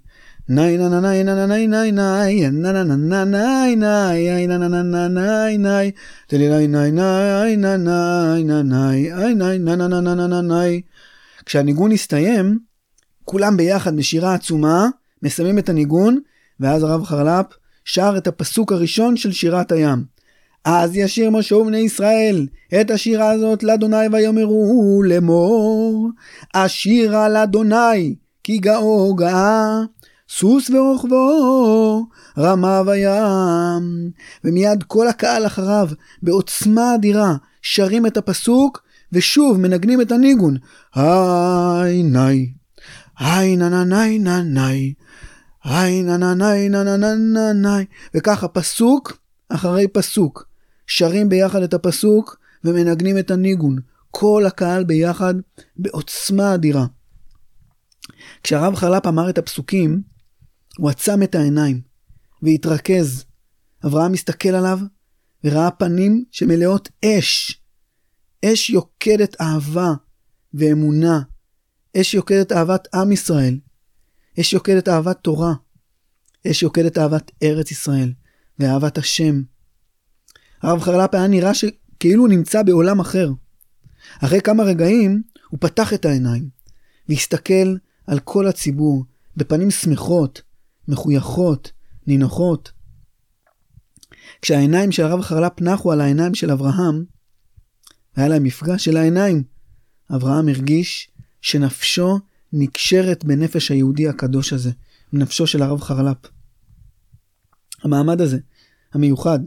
ניי, 0.51 0.77
ניי 0.79 0.89
ניי 0.89 1.25
ניי 1.25 1.47
ניי 1.47 1.67
ניי 1.67 1.93
ניי 1.93 1.93
ניי 1.93 2.51
ניי 2.51 2.97
ניי 2.97 3.77
ניי 3.77 3.77
ניי 3.77 4.47
ניי 4.47 4.69
נה 4.85 5.09
ניי 5.09 5.59
ניי 5.59 5.91
תלי 6.27 6.49
ניי 6.49 6.67
ניי 6.67 6.91
ניי 6.91 7.57
נה 7.57 7.77
ניי 7.77 8.45
נה 8.45 8.63
ניי 8.63 9.13
איי 9.13 9.35
ניי 9.35 9.59
נה 9.59 9.77
נה 9.77 9.89
נה 9.89 10.15
נה 10.15 10.27
נה 10.27 10.41
ניי 10.41 10.81
כשהניגון 11.47 11.93
הסתיים, 11.93 12.59
כולם 13.25 13.57
ביחד 13.57 13.97
בשירה 13.97 14.35
עצומה, 14.35 14.89
מסיימים 15.23 15.59
את 15.59 15.69
הניגון, 15.69 16.21
ואז 16.61 16.83
הרב 16.83 17.05
חרל"פ 17.05 17.47
שר 17.85 18.15
את 18.17 18.27
הפסוק 18.27 18.73
הראשון 18.73 19.17
של 19.17 19.33
שירת 19.33 19.73
הים. 19.73 20.05
אז 20.65 20.97
ישיר 20.97 21.31
משה 21.31 21.57
ובני 21.57 21.79
ישראל 21.79 22.47
את 22.81 22.91
השירה 22.91 23.31
הזאת 23.31 23.63
לאדוני 23.63 24.09
ויאמרו 24.13 25.03
לאמור, 25.07 26.09
אשירה 26.55 27.29
לאדוני 27.29 28.15
כי 28.45 28.59
גאו 28.59 29.15
גאה. 29.15 29.83
סוס 30.29 30.71
ורוכבו 30.71 32.07
רמה 32.39 32.83
וים. 32.87 34.11
ומיד 34.45 34.83
כל 34.83 35.09
הקהל 35.09 35.47
אחריו, 35.47 35.89
בעוצמה 36.23 36.95
אדירה, 36.95 37.37
שרים 37.63 38.07
את 38.07 38.17
הפסוק, 38.17 38.83
ושוב 39.13 39.61
מנגנים 39.61 40.01
את 40.01 40.13
הניגון. 40.13 40.57
היי 40.95 42.03
ניי, 42.03 42.53
היי 43.19 43.57
נה 43.57 43.69
נה 43.69 43.85
ניי 43.85 44.19
נה 44.19 44.43
ניי, 44.43 44.95
היי 45.65 46.03
נה 46.03 46.17
נה 46.17 46.35
ניי 46.35 46.69
נה 46.69 46.85
נה 46.85 46.97
נה 46.97 47.15
נה 47.15 47.53
ניי. 47.53 47.85
וככה 48.15 48.49
פסוק 48.49 49.19
אחרי 49.49 49.89
פסוק, 49.89 50.45
שרים 50.87 51.29
ביחד 51.29 51.63
את 51.63 51.75
הפסוק 51.75 52.37
ומנגנים 52.65 53.19
את 53.19 53.31
הניגון. 53.31 53.79
כל 54.11 54.45
הקהל 54.47 54.85
ביחד 54.85 55.35
בעוצמה 55.77 56.55
אדירה. 56.55 56.87
כשהרב 58.43 58.75
חלפ 58.75 59.07
אמר 59.07 59.31
את 59.31 59.39
הפסוקים, 59.39 60.03
הוא 60.79 60.91
עצם 60.91 61.23
את 61.23 61.35
העיניים 61.35 61.81
והתרכז. 62.43 63.25
אברהם 63.87 64.13
מסתכל 64.13 64.49
עליו 64.49 64.79
וראה 65.45 65.71
פנים 65.71 66.25
שמלאות 66.31 66.89
אש. 67.05 67.61
אש 68.45 68.71
יוקדת 68.71 69.41
אהבה 69.41 69.93
ואמונה. 70.55 71.21
אש 71.97 72.15
יוקדת 72.15 72.53
אהבת 72.53 72.89
עם 72.95 73.13
ישראל. 73.13 73.59
אש 74.41 74.53
יוקדת 74.53 74.89
אהבת 74.89 75.19
תורה. 75.23 75.55
אש 76.47 76.63
יוקדת 76.63 76.99
אהבת 76.99 77.31
ארץ 77.43 77.71
ישראל 77.71 78.13
ואהבת 78.59 78.99
השם. 78.99 79.43
הרב 80.63 80.81
חרל"פ 80.81 81.15
היה 81.15 81.27
נראה 81.27 81.55
שכאילו 81.55 82.23
הוא 82.23 82.29
נמצא 82.29 82.63
בעולם 82.63 83.01
אחר. 83.01 83.31
אחרי 84.19 84.41
כמה 84.41 84.63
רגעים 84.63 85.23
הוא 85.49 85.61
פתח 85.61 85.93
את 85.93 86.05
העיניים 86.05 86.49
והסתכל 87.09 87.77
על 88.07 88.19
כל 88.19 88.47
הציבור 88.47 89.05
בפנים 89.37 89.71
שמחות, 89.71 90.43
מחויכות, 90.89 91.73
נינוחות. 92.07 92.73
כשהעיניים 94.43 94.93
של 94.93 95.05
הרב 95.05 95.21
חרל"פ 95.21 95.61
נחו 95.61 95.93
על 95.93 96.01
העיניים 96.01 96.35
של 96.35 96.51
אברהם, 96.51 97.05
והיה 98.17 98.29
להם 98.29 98.43
מפגש 98.43 98.85
של 98.85 98.97
העיניים, 98.97 99.43
אברהם 100.15 100.49
הרגיש 100.49 101.11
שנפשו 101.41 102.19
נקשרת 102.53 103.25
בנפש 103.25 103.71
היהודי 103.71 104.09
הקדוש 104.09 104.53
הזה, 104.53 104.71
בנפשו 105.13 105.47
של 105.47 105.63
הרב 105.63 105.81
חרל"פ. 105.81 106.27
המעמד 107.83 108.21
הזה, 108.21 108.39
המיוחד, 108.93 109.39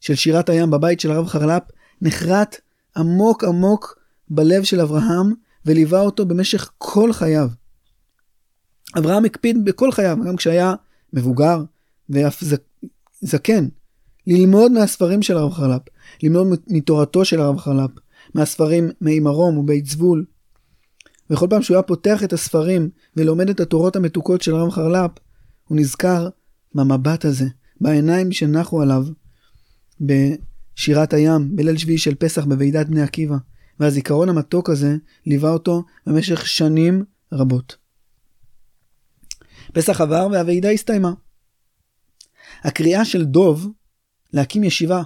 של 0.00 0.14
שירת 0.14 0.48
הים 0.48 0.70
בבית 0.70 1.00
של 1.00 1.10
הרב 1.10 1.26
חרל"פ, 1.26 1.62
נחרט 2.00 2.56
עמוק 2.96 3.44
עמוק 3.44 3.98
בלב 4.28 4.64
של 4.64 4.80
אברהם, 4.80 5.32
וליווה 5.66 6.00
אותו 6.00 6.26
במשך 6.26 6.70
כל 6.78 7.12
חייו. 7.12 7.48
אברהם 8.98 9.24
הקפיד 9.24 9.64
בכל 9.64 9.92
חייו, 9.92 10.18
גם 10.26 10.36
כשהיה 10.36 10.74
מבוגר 11.12 11.62
ואף 12.10 12.42
זקן, 13.20 13.68
ללמוד 14.26 14.72
מהספרים 14.72 15.22
של 15.22 15.36
הרב 15.36 15.52
חרל"פ, 15.52 15.82
ללמוד 16.22 16.58
מתורתו 16.68 17.24
של 17.24 17.40
הרב 17.40 17.58
חרל"פ, 17.58 17.90
מהספרים 18.34 18.90
מי 19.00 19.20
מרום 19.20 19.58
ובית 19.58 19.86
זבול. 19.86 20.24
וכל 21.30 21.46
פעם 21.50 21.62
שהוא 21.62 21.74
היה 21.74 21.82
פותח 21.82 22.24
את 22.24 22.32
הספרים 22.32 22.90
ולומד 23.16 23.50
את 23.50 23.60
התורות 23.60 23.96
המתוקות 23.96 24.42
של 24.42 24.54
הרב 24.54 24.70
חרל"פ, 24.70 25.10
הוא 25.68 25.78
נזכר 25.78 26.28
במבט 26.74 27.24
הזה, 27.24 27.46
בעיניים 27.80 28.32
שנחו 28.32 28.82
עליו 28.82 29.06
שירת 30.76 31.12
הים 31.12 31.56
בליל 31.56 31.76
שביעי 31.76 31.98
של 31.98 32.14
פסח 32.14 32.44
בוועידת 32.44 32.86
בני 32.86 33.02
עקיבא, 33.02 33.36
והזיכרון 33.80 34.28
המתוק 34.28 34.70
הזה 34.70 34.96
ליווה 35.26 35.50
אותו 35.50 35.84
במשך 36.06 36.46
שנים 36.46 37.04
רבות. 37.32 37.85
פסח 39.76 40.00
עבר 40.00 40.28
והוועידה 40.32 40.70
הסתיימה. 40.70 41.12
הקריאה 42.62 43.04
של 43.04 43.24
דוב 43.24 43.68
להקים 44.32 44.64
ישיבה, 44.64 45.02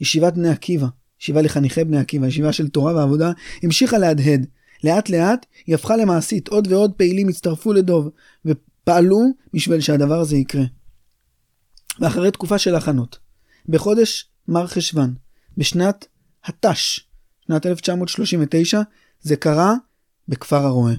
ישיבת 0.00 0.32
בני 0.34 0.48
עקיבא, 0.48 0.86
ישיבה 1.20 1.42
לחניכי 1.42 1.84
בני 1.84 1.98
עקיבא, 1.98 2.26
ישיבה 2.26 2.52
של 2.52 2.68
תורה 2.68 2.94
ועבודה, 2.94 3.32
המשיכה 3.62 3.98
להדהד. 3.98 4.46
לאט 4.84 5.08
לאט 5.08 5.46
היא 5.66 5.74
הפכה 5.74 5.96
למעשית, 5.96 6.48
עוד 6.48 6.72
ועוד 6.72 6.92
פעילים 6.92 7.28
הצטרפו 7.28 7.72
לדוב, 7.72 8.08
ופעלו 8.44 9.20
בשביל 9.54 9.80
שהדבר 9.80 10.20
הזה 10.20 10.36
יקרה. 10.36 10.64
ואחרי 12.00 12.30
תקופה 12.30 12.58
של 12.58 12.74
הכנות, 12.74 13.18
בחודש 13.68 14.30
מר 14.48 14.66
חשוון, 14.66 15.14
בשנת 15.56 16.06
התש, 16.44 17.00
שנת 17.46 17.66
1939, 17.66 18.80
זה 19.20 19.36
קרה 19.36 19.74
בכפר 20.28 20.66
הרועה. 20.66 20.94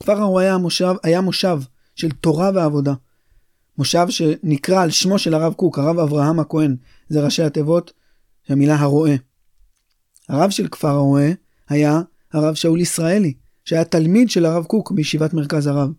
כפר 0.00 0.20
הרועה 0.20 0.44
היה 0.44 0.58
מושב, 0.58 0.94
היה 1.02 1.20
מושב 1.20 1.60
של 1.94 2.10
תורה 2.10 2.50
ועבודה. 2.54 2.94
מושב 3.78 4.06
שנקרא 4.08 4.82
על 4.82 4.90
שמו 4.90 5.18
של 5.18 5.34
הרב 5.34 5.52
קוק, 5.52 5.78
הרב 5.78 5.98
אברהם 5.98 6.40
הכהן, 6.40 6.76
זה 7.08 7.24
ראשי 7.24 7.42
התיבות 7.42 7.92
המילה 8.48 8.76
הרועה. 8.76 9.14
הרב 10.28 10.50
של 10.50 10.68
כפר 10.68 10.88
הרועה 10.88 11.30
היה 11.68 12.00
הרב 12.32 12.54
שאול 12.54 12.80
ישראלי, 12.80 13.34
שהיה 13.64 13.84
תלמיד 13.84 14.30
של 14.30 14.46
הרב 14.46 14.64
קוק 14.64 14.92
בישיבת 14.92 15.34
מרכז 15.34 15.66
הרב. 15.66 15.90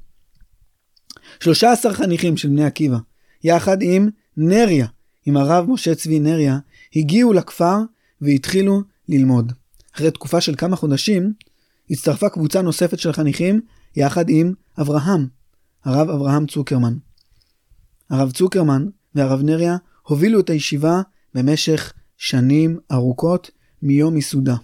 13 1.40 1.94
חניכים 1.94 2.38
של 2.38 2.50
בני 2.50 2.66
עקיבא, 2.66 2.98
יחד 3.44 3.78
עם 3.82 4.10
נריה, 4.38 4.88
עם 5.26 5.38
הרב 5.38 5.70
משה 5.70 5.96
צבי 5.96 6.20
נריה, 6.20 6.58
הגיעו 6.96 7.34
לכפר 7.34 7.78
והתחילו 8.22 8.82
ללמוד. 9.10 9.54
אחרי 9.96 10.12
תקופה 10.12 10.42
של 10.42 10.56
כמה 10.56 10.76
חודשים, 10.76 11.34
הצטרפה 11.90 12.30
קבוצה 12.30 12.62
נוספת 12.62 13.00
של 13.00 13.14
חניכים 13.14 13.62
יחד 13.96 14.30
עם 14.30 14.54
אברהם, 14.82 15.28
הרב 15.84 16.10
אברהם 16.10 16.48
צוקרמן. 16.48 16.94
הרב 18.10 18.32
צוקרמן 18.32 18.88
והרב 19.16 19.42
נריה 19.44 19.78
הובילו 20.04 20.40
את 20.40 20.50
הישיבה 20.50 21.02
במשך 21.34 21.94
שנים 22.18 22.80
ארוכות 22.92 23.52
מיום 23.82 24.16
ייסודה. 24.16 24.56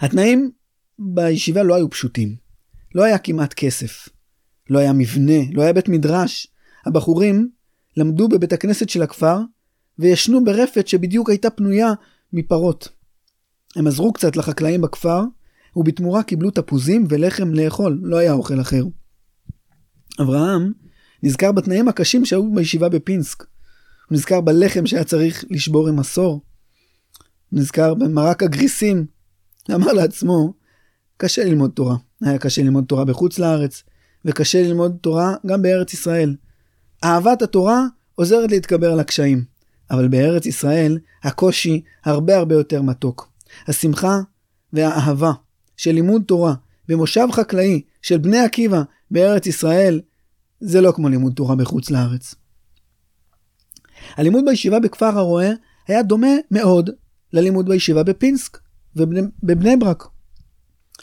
התנאים 0.00 0.50
בישיבה 0.98 1.62
לא 1.62 1.74
היו 1.74 1.90
פשוטים. 1.90 2.36
לא 2.94 3.04
היה 3.04 3.18
כמעט 3.18 3.54
כסף. 3.54 4.08
לא 4.70 4.78
היה 4.78 4.92
מבנה, 4.92 5.38
לא 5.52 5.62
היה 5.62 5.72
בית 5.72 5.88
מדרש. 5.88 6.46
הבחורים 6.86 7.50
למדו 7.96 8.28
בבית 8.28 8.52
הכנסת 8.52 8.88
של 8.88 9.02
הכפר 9.02 9.38
וישנו 9.98 10.44
ברפת 10.44 10.88
שבדיוק 10.88 11.30
הייתה 11.30 11.50
פנויה 11.50 11.92
מפרות. 12.32 12.88
הם 13.76 13.86
עזרו 13.86 14.12
קצת 14.12 14.36
לחקלאים 14.36 14.80
בכפר, 14.80 15.22
ובתמורה 15.76 16.22
קיבלו 16.22 16.50
תפוזים 16.50 17.06
ולחם 17.08 17.54
לאכול, 17.54 18.00
לא 18.02 18.16
היה 18.16 18.32
אוכל 18.32 18.60
אחר. 18.60 18.84
אברהם 20.20 20.72
נזכר 21.22 21.52
בתנאים 21.52 21.88
הקשים 21.88 22.24
שהיו 22.24 22.54
בישיבה 22.54 22.88
בפינסק. 22.88 23.44
הוא 24.08 24.16
נזכר 24.16 24.40
בלחם 24.40 24.86
שהיה 24.86 25.04
צריך 25.04 25.44
לשבור 25.50 25.88
עם 25.88 25.96
מסור. 25.96 26.42
הוא 27.50 27.60
נזכר 27.60 27.94
במרק 27.94 28.42
הגריסים. 28.42 29.06
אמר 29.74 29.92
לעצמו, 29.92 30.52
קשה 31.16 31.44
ללמוד 31.44 31.70
תורה. 31.74 31.96
היה 32.22 32.38
קשה 32.38 32.62
ללמוד 32.62 32.84
תורה 32.84 33.04
בחוץ 33.04 33.38
לארץ, 33.38 33.82
וקשה 34.24 34.62
ללמוד 34.62 34.96
תורה 35.00 35.34
גם 35.46 35.62
בארץ 35.62 35.94
ישראל. 35.94 36.36
אהבת 37.04 37.42
התורה 37.42 37.84
עוזרת 38.14 38.50
להתגבר 38.50 38.92
על 38.92 39.00
הקשיים, 39.00 39.44
אבל 39.90 40.08
בארץ 40.08 40.46
ישראל 40.46 40.98
הקושי 41.22 41.80
הרבה 42.04 42.36
הרבה 42.36 42.54
יותר 42.54 42.82
מתוק. 42.82 43.30
השמחה 43.68 44.20
והאהבה 44.72 45.32
של 45.76 45.92
לימוד 45.92 46.22
תורה 46.26 46.54
במושב 46.88 47.26
חקלאי 47.32 47.80
של 48.02 48.18
בני 48.18 48.38
עקיבא 48.38 48.82
בארץ 49.10 49.46
ישראל 49.46 50.00
זה 50.60 50.80
לא 50.80 50.92
כמו 50.92 51.08
לימוד 51.08 51.32
תורה 51.32 51.56
בחוץ 51.56 51.90
לארץ. 51.90 52.34
הלימוד 54.16 54.44
בישיבה 54.46 54.80
בכפר 54.80 55.18
הרועה 55.18 55.50
היה 55.88 56.02
דומה 56.02 56.32
מאוד 56.50 56.90
ללימוד 57.32 57.68
בישיבה 57.68 58.02
בפינסק 58.02 58.58
ובבני 58.96 59.76
ברק. 59.76 60.04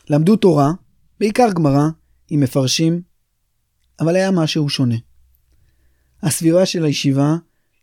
למדו 0.10 0.36
תורה, 0.36 0.72
בעיקר 1.20 1.52
גמרא, 1.54 1.90
עם 2.30 2.40
מפרשים, 2.40 3.02
אבל 4.00 4.16
היה 4.16 4.32
משהו 4.32 4.70
שונה. 4.70 4.96
הסביבה 6.24 6.66
של 6.66 6.86
הישיבה 6.86 7.36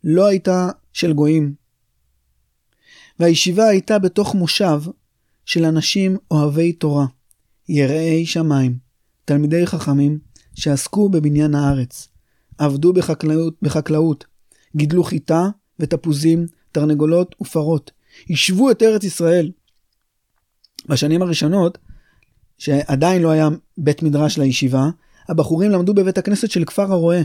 לא 0.04 0.26
הייתה 0.26 0.68
של 0.92 1.12
גויים. 1.12 1.54
והישיבה 3.18 3.64
הייתה 3.64 3.98
בתוך 3.98 4.34
מושב 4.34 4.80
של 5.44 5.64
אנשים 5.64 6.16
אוהבי 6.30 6.72
תורה, 6.72 7.06
יראי 7.68 8.26
שמיים, 8.26 8.78
תלמידי 9.24 9.66
חכמים, 9.66 10.18
שעסקו 10.54 11.08
בבניין 11.08 11.54
הארץ, 11.54 12.08
עבדו 12.58 12.92
בחקלאות, 12.92 13.54
בחקלאות 13.62 14.24
גידלו 14.76 15.04
חיטה 15.04 15.48
ותפוזים, 15.78 16.46
תרנגולות 16.72 17.36
ופרות, 17.40 17.90
יישבו 18.28 18.70
את 18.70 18.82
ארץ 18.82 19.04
ישראל. 19.04 19.50
בשנים 20.88 21.22
הראשונות, 21.22 21.78
שעדיין 22.58 23.22
לא 23.22 23.30
היה 23.30 23.48
בית 23.78 24.02
מדרש 24.02 24.38
לישיבה, 24.38 24.88
הבחורים 25.28 25.70
למדו 25.70 25.94
בבית 25.94 26.18
הכנסת 26.18 26.50
של 26.50 26.64
כפר 26.64 26.92
הרועה, 26.92 27.20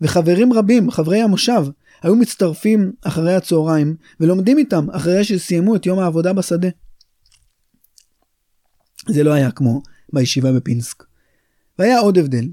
וחברים 0.00 0.52
רבים, 0.52 0.90
חברי 0.90 1.20
המושב, 1.20 1.64
היו 2.02 2.16
מצטרפים 2.16 2.92
אחרי 3.02 3.34
הצהריים 3.34 3.96
ולומדים 4.20 4.58
איתם 4.58 4.90
אחרי 4.90 5.24
שסיימו 5.24 5.76
את 5.76 5.86
יום 5.86 5.98
העבודה 5.98 6.32
בשדה. 6.32 6.68
זה 9.08 9.24
לא 9.24 9.32
היה 9.32 9.50
כמו 9.50 9.82
בישיבה 10.12 10.52
בפינסק. 10.52 11.07
והיה 11.78 11.98
עוד 11.98 12.18
הבדל. 12.18 12.48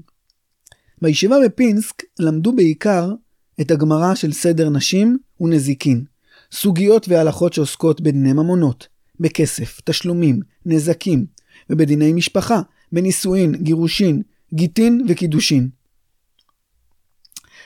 בישיבה 1.02 1.36
בפינסק 1.44 2.02
למדו 2.18 2.52
בעיקר 2.52 3.12
את 3.60 3.70
הגמרא 3.70 4.14
של 4.14 4.32
סדר 4.32 4.70
נשים 4.70 5.18
ונזיקין, 5.40 6.04
סוגיות 6.52 7.08
והלכות 7.08 7.52
שעוסקות 7.52 8.00
בדיני 8.00 8.32
ממונות, 8.32 8.88
בכסף, 9.20 9.80
תשלומים, 9.84 10.40
נזקים, 10.66 11.26
ובדיני 11.70 12.12
משפחה, 12.12 12.60
בנישואין, 12.92 13.54
גירושין, 13.54 14.22
גיטין 14.54 15.06
וקידושין. 15.08 15.68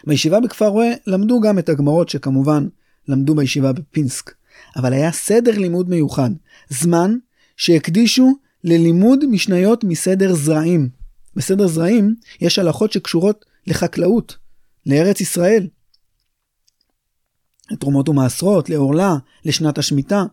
בישיבה 0.06 0.40
בכפר 0.40 0.68
רואה 0.68 0.92
למדו 1.06 1.40
גם 1.40 1.58
את 1.58 1.68
הגמרות 1.68 2.08
שכמובן 2.08 2.68
למדו 3.08 3.34
בישיבה 3.34 3.72
בפינסק, 3.72 4.34
אבל 4.76 4.92
היה 4.92 5.12
סדר 5.12 5.58
לימוד 5.58 5.88
מיוחד, 5.88 6.30
זמן 6.68 7.16
שהקדישו 7.56 8.32
ללימוד 8.64 9.24
משניות 9.30 9.84
מסדר 9.84 10.34
זרעים. 10.34 10.99
בסדר 11.36 11.66
זרעים 11.66 12.14
יש 12.40 12.58
הלכות 12.58 12.92
שקשורות 12.92 13.44
לחקלאות, 13.66 14.36
לארץ 14.86 15.20
ישראל. 15.20 15.66
לתרומות 17.70 18.08
ומעשרות, 18.08 18.70
לעורלה, 18.70 19.16
לשנת 19.44 19.78
השמיטה. 19.78 20.24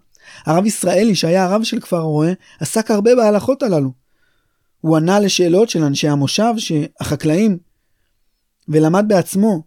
הרב 0.45 0.65
ישראלי, 0.65 1.15
שהיה 1.15 1.43
הרב 1.43 1.63
של 1.63 1.79
כפר 1.79 1.97
הרועה, 1.97 2.31
עסק 2.60 2.91
הרבה 2.91 3.15
בהלכות 3.15 3.63
הללו. 3.63 3.91
הוא 4.81 4.97
ענה 4.97 5.19
לשאלות 5.19 5.69
של 5.69 5.83
אנשי 5.83 6.07
המושב, 6.07 6.53
החקלאים, 6.99 7.57
ולמד 8.69 9.05
בעצמו 9.07 9.63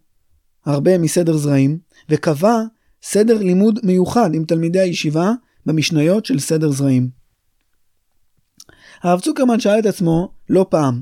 הרבה 0.65 0.97
מסדר 0.97 1.37
זרעים, 1.37 1.79
וקבע 2.09 2.61
סדר 3.03 3.37
לימוד 3.37 3.79
מיוחד 3.83 4.33
עם 4.33 4.45
תלמידי 4.45 4.79
הישיבה 4.79 5.31
במשניות 5.65 6.25
של 6.25 6.39
סדר 6.39 6.71
זרעים. 6.71 7.09
הרב 9.01 9.19
צוקרמן 9.19 9.59
שאל 9.59 9.79
את 9.79 9.85
עצמו 9.85 10.33
לא 10.49 10.65
פעם, 10.69 11.01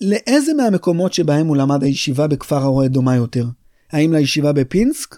לאיזה 0.00 0.54
מהמקומות 0.54 1.12
שבהם 1.12 1.46
הוא 1.46 1.56
למד 1.56 1.84
הישיבה 1.84 2.26
בכפר 2.26 2.56
הרועה 2.56 2.88
דומה 2.88 3.16
יותר? 3.16 3.46
האם 3.90 4.12
לישיבה 4.12 4.52
בפינסק 4.52 5.16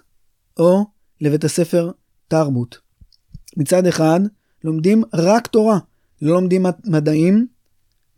או 0.58 0.84
לבית 1.20 1.44
הספר 1.44 1.90
תרבות? 2.28 2.78
מצד 3.56 3.86
אחד, 3.86 4.20
לומדים 4.64 5.02
רק 5.14 5.46
תורה, 5.46 5.78
לא 6.22 6.32
לומדים 6.34 6.66
מדעים 6.84 7.46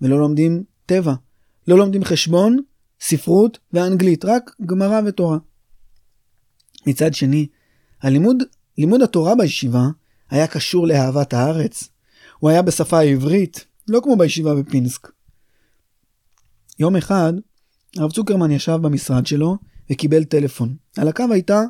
ולא 0.00 0.18
לומדים 0.18 0.62
טבע, 0.86 1.14
לא 1.68 1.78
לומדים 1.78 2.04
חשבון, 2.04 2.58
ספרות 3.00 3.58
ואנגלית, 3.72 4.24
רק 4.24 4.50
גמרא 4.66 5.00
ותורה. 5.06 5.38
מצד 6.86 7.14
שני, 7.14 7.46
הלימוד, 8.02 8.42
לימוד 8.78 9.02
התורה 9.02 9.34
בישיבה 9.34 9.86
היה 10.30 10.46
קשור 10.46 10.86
לאהבת 10.86 11.34
הארץ. 11.34 11.88
הוא 12.38 12.50
היה 12.50 12.62
בשפה 12.62 12.98
העברית, 12.98 13.64
לא 13.88 14.00
כמו 14.04 14.16
בישיבה 14.16 14.54
בפינסק. 14.54 15.08
יום 16.78 16.96
אחד, 16.96 17.32
הרב 17.96 18.12
צוקרמן 18.12 18.50
ישב 18.50 18.78
במשרד 18.82 19.26
שלו 19.26 19.56
וקיבל 19.90 20.24
טלפון. 20.24 20.76
על 20.96 21.08
הקו 21.08 21.24
הייתה 21.30 21.62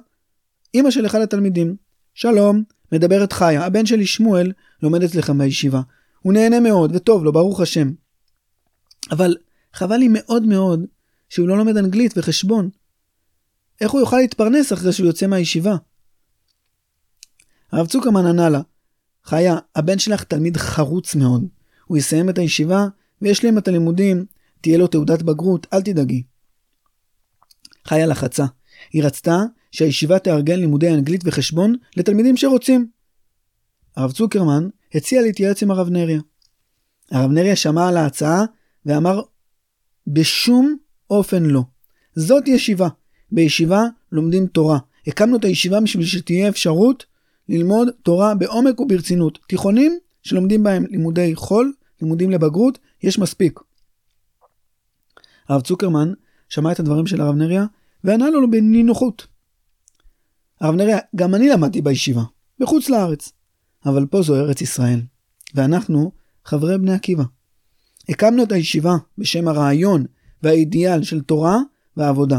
אמא 0.75 0.91
של 0.91 1.07
אחד 1.07 1.21
התלמידים. 1.21 1.77
שלום, 2.15 2.63
מדברת 2.93 3.33
חיה, 3.33 3.65
הבן 3.65 3.87
שלי 3.87 4.07
שמואל 4.07 4.53
לומד 4.83 5.03
אצלכם 5.03 5.39
בישיבה. 5.39 5.81
הוא 6.21 6.33
נהנה 6.33 6.61
מאוד 6.61 6.97
וטוב 6.97 7.25
לו, 7.25 7.33
ברוך 7.33 7.61
השם. 7.61 7.93
אבל 9.11 9.37
חבל 9.73 9.97
לי 9.97 10.09
מאוד 10.11 10.43
מאוד 10.43 10.85
שהוא 11.29 11.49
לא 11.49 11.59
לומד 11.59 11.77
אנגלית 11.77 12.15
וחשבון. 12.17 12.71
איך 13.81 13.91
הוא 13.91 14.01
יוכל 14.01 14.17
להתפרנס 14.17 14.73
אחרי 14.73 14.93
שהוא 14.93 15.07
יוצא 15.07 15.27
מהישיבה? 15.27 15.77
הרב 17.73 17.87
צוקרמן 17.87 18.27
ענה 18.27 18.49
לה, 18.49 18.61
חיה, 19.25 19.59
הבן 19.77 19.99
שלך 19.99 20.25
תלמיד 20.25 20.57
חרוץ 20.57 21.15
מאוד. 21.15 21.45
הוא 21.85 21.97
יסיים 21.97 22.31
את 22.31 22.39
הישיבה 22.39 22.87
וישלים 23.23 23.59
את 23.59 23.69
הלימודים, 23.69 24.25
תהיה 24.61 24.79
לו 24.79 24.87
תעודת 24.87 25.23
בגרות, 25.23 25.67
אל 25.73 25.83
תדאגי. 25.83 26.23
חיה 27.85 28.07
לחצה. 28.07 28.45
היא 28.93 29.05
רצתה 29.05 29.37
שהישיבה 29.73 30.19
תארגן 30.19 30.61
לימודי 30.61 30.89
אנגלית 30.95 31.21
וחשבון 31.25 31.75
לתלמידים 31.97 32.37
שרוצים. 32.37 32.87
הרב 33.97 34.13
צוקרמן 34.13 34.69
הציע 34.95 35.23
להתייעץ 35.23 35.63
עם 35.63 35.71
הרב 35.71 35.89
נריה. 35.89 36.21
הרב 37.11 37.31
נריה 37.31 37.57
שמע 37.57 37.89
על 37.89 37.97
ההצעה 37.97 38.45
ואמר 38.87 39.21
בשום 40.07 40.77
אופן 41.11 41.43
לא. 41.43 41.63
זאת 42.17 42.49
ישיבה. 42.49 42.89
בישיבה 43.33 43.85
לומדים 44.13 44.47
תורה. 44.47 44.79
הקמנו 45.07 45.37
את 45.37 45.45
הישיבה 45.45 45.81
בשביל 45.81 46.07
שתהיה 46.07 46.49
אפשרות 46.49 47.07
ללמוד 47.49 47.89
תורה 48.03 48.35
בעומק 48.35 48.81
וברצינות. 48.81 49.39
תיכונים 49.49 49.99
שלומדים 50.23 50.63
בהם 50.63 50.85
לימודי 50.91 51.35
חול, 51.35 51.73
לימודים 52.03 52.31
לבגרות, 52.31 52.79
יש 53.03 53.19
מספיק. 53.19 53.61
הרב 55.49 55.61
צוקרמן 55.61 56.13
שמע 56.49 56.73
את 56.73 56.81
הדברים 56.81 57.07
של 57.07 57.21
הרב 57.21 57.35
נריה 57.35 57.65
וענה 58.05 58.31
לו 58.31 58.51
בנינוחות. 58.51 59.27
הרב 60.61 60.75
נריה, 60.75 60.99
גם 61.17 61.35
אני 61.35 61.49
למדתי 61.49 61.83
בישיבה, 61.83 62.23
בחוץ 62.61 62.89
לארץ, 62.89 63.33
אבל 63.87 64.07
פה 64.07 64.23
זו 64.23 64.37
ארץ 64.37 64.61
ישראל, 64.61 65.01
ואנחנו 65.55 66.13
חברי 66.45 66.79
בני 66.79 66.93
עקיבא. 66.93 67.25
הקמנו 68.09 68.43
את 68.43 68.53
הישיבה 68.53 68.97
בשם 69.19 69.49
הרעיון 69.49 70.05
והאידיאל 70.43 71.03
של 71.03 71.21
תורה 71.21 71.59
ועבודה. 71.97 72.39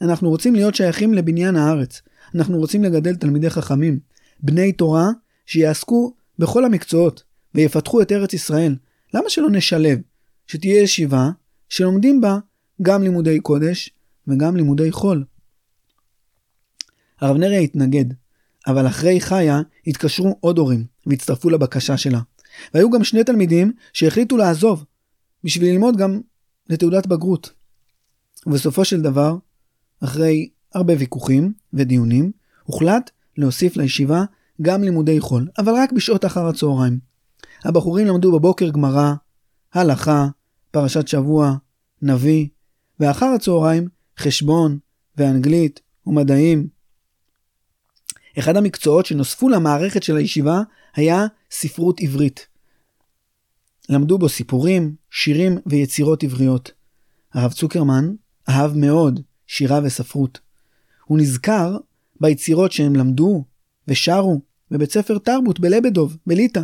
אנחנו 0.00 0.28
רוצים 0.28 0.54
להיות 0.54 0.74
שייכים 0.74 1.14
לבניין 1.14 1.56
הארץ. 1.56 2.02
אנחנו 2.34 2.58
רוצים 2.58 2.84
לגדל 2.84 3.16
תלמידי 3.16 3.50
חכמים, 3.50 3.98
בני 4.40 4.72
תורה, 4.72 5.06
שיעסקו 5.46 6.14
בכל 6.38 6.64
המקצועות 6.64 7.22
ויפתחו 7.54 8.02
את 8.02 8.12
ארץ 8.12 8.32
ישראל. 8.32 8.76
למה 9.14 9.30
שלא 9.30 9.50
נשלב? 9.50 9.98
שתהיה 10.46 10.82
ישיבה 10.82 11.30
שלומדים 11.68 12.20
בה 12.20 12.38
גם 12.82 13.02
לימודי 13.02 13.40
קודש 13.40 13.90
וגם 14.28 14.56
לימודי 14.56 14.92
חול. 14.92 15.24
הרב 17.20 17.36
נריה 17.36 17.58
התנגד, 17.58 18.04
אבל 18.66 18.86
אחרי 18.86 19.20
חיה 19.20 19.60
התקשרו 19.86 20.36
עוד 20.40 20.58
הורים 20.58 20.84
והצטרפו 21.06 21.50
לבקשה 21.50 21.96
שלה. 21.96 22.20
והיו 22.74 22.90
גם 22.90 23.04
שני 23.04 23.24
תלמידים 23.24 23.72
שהחליטו 23.92 24.36
לעזוב 24.36 24.84
בשביל 25.44 25.72
ללמוד 25.72 25.96
גם 25.96 26.20
לתעודת 26.68 27.06
בגרות. 27.06 27.52
ובסופו 28.46 28.84
של 28.84 29.02
דבר, 29.02 29.36
אחרי 30.04 30.48
הרבה 30.74 30.94
ויכוחים 30.98 31.52
ודיונים, 31.72 32.32
הוחלט 32.62 33.10
להוסיף 33.36 33.76
לישיבה 33.76 34.24
גם 34.62 34.82
לימודי 34.82 35.20
חול, 35.20 35.48
אבל 35.58 35.72
רק 35.76 35.92
בשעות 35.92 36.24
אחר 36.24 36.46
הצהריים. 36.46 36.98
הבחורים 37.64 38.06
למדו 38.06 38.32
בבוקר 38.32 38.68
גמרא, 38.68 39.14
הלכה, 39.74 40.28
פרשת 40.76 41.08
שבוע, 41.08 41.56
נביא, 42.02 42.46
ואחר 43.00 43.26
הצהריים 43.26 43.88
חשבון 44.18 44.78
ואנגלית 45.16 45.80
ומדעים. 46.06 46.68
אחד 48.38 48.56
המקצועות 48.56 49.06
שנוספו 49.06 49.48
למערכת 49.48 50.02
של 50.02 50.16
הישיבה 50.16 50.62
היה 50.94 51.26
ספרות 51.50 52.00
עברית. 52.00 52.46
למדו 53.88 54.18
בו 54.18 54.28
סיפורים, 54.28 54.94
שירים 55.10 55.58
ויצירות 55.66 56.22
עבריות. 56.22 56.70
הרב 57.34 57.52
צוקרמן 57.52 58.14
אהב 58.48 58.76
מאוד 58.76 59.20
שירה 59.46 59.80
וספרות. 59.84 60.38
הוא 61.04 61.18
נזכר 61.18 61.76
ביצירות 62.20 62.72
שהם 62.72 62.96
למדו 62.96 63.44
ושרו 63.88 64.40
בבית 64.70 64.92
ספר 64.92 65.18
תרבות 65.18 65.60
בלבדוב, 65.60 66.16
בליטא, 66.26 66.62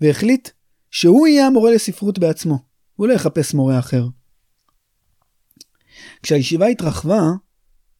והחליט 0.00 0.48
שהוא 0.90 1.26
יהיה 1.26 1.46
המורה 1.46 1.70
לספרות 1.70 2.18
בעצמו, 2.18 2.67
הוא 2.98 3.08
לא 3.08 3.12
יחפש 3.12 3.54
מורה 3.54 3.78
אחר. 3.78 4.06
כשהישיבה 6.22 6.66
התרחבה 6.66 7.22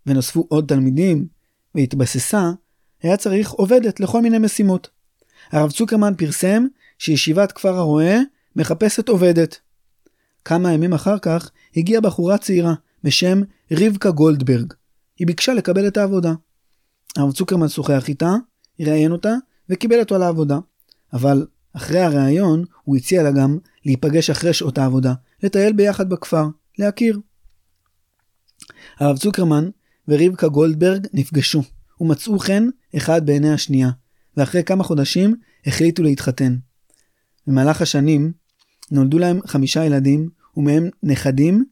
ונוספו 0.06 0.46
עוד 0.48 0.64
תלמידים 0.68 1.26
והתבססה, 1.74 2.50
היה 3.02 3.16
צריך 3.16 3.50
עובדת 3.50 4.00
לכל 4.00 4.22
מיני 4.22 4.38
משימות. 4.38 4.88
הרב 5.50 5.70
צוקרמן 5.70 6.14
פרסם 6.14 6.66
שישיבת 6.98 7.52
כפר 7.52 7.76
הרועה 7.76 8.16
מחפשת 8.56 9.08
עובדת. 9.08 9.60
כמה 10.44 10.72
ימים 10.72 10.92
אחר 10.92 11.18
כך 11.18 11.50
הגיעה 11.76 12.00
בחורה 12.00 12.38
צעירה 12.38 12.74
בשם 13.04 13.40
רבקה 13.72 14.10
גולדברג. 14.10 14.72
היא 15.18 15.26
ביקשה 15.26 15.54
לקבל 15.54 15.88
את 15.88 15.96
העבודה. 15.96 16.32
הרב 17.16 17.32
צוקרמן 17.32 17.68
שוחח 17.68 18.08
איתה, 18.08 18.34
ראיין 18.80 19.12
אותה 19.12 19.34
וקיבל 19.68 20.00
אותו 20.00 20.18
לעבודה. 20.18 20.58
אבל 21.12 21.46
אחרי 21.78 22.00
הראיון 22.00 22.64
הוא 22.84 22.96
הציע 22.96 23.22
לה 23.22 23.30
גם 23.30 23.58
להיפגש 23.84 24.30
אחרי 24.30 24.52
שעות 24.52 24.78
העבודה, 24.78 25.14
לטייל 25.42 25.72
ביחד 25.72 26.08
בכפר, 26.08 26.46
להכיר. 26.78 27.20
הרב 28.98 29.18
צוקרמן 29.18 29.68
ורבקה 30.08 30.48
גולדברג 30.48 31.06
נפגשו 31.12 31.62
ומצאו 32.00 32.38
חן 32.38 32.68
אחד 32.96 33.26
בעיני 33.26 33.52
השנייה, 33.52 33.90
ואחרי 34.36 34.64
כמה 34.64 34.84
חודשים 34.84 35.36
החליטו 35.66 36.02
להתחתן. 36.02 36.56
במהלך 37.46 37.82
השנים 37.82 38.32
נולדו 38.90 39.18
להם 39.18 39.40
חמישה 39.46 39.84
ילדים, 39.84 40.28
ומהם 40.56 40.88
נכדים, 41.02 41.64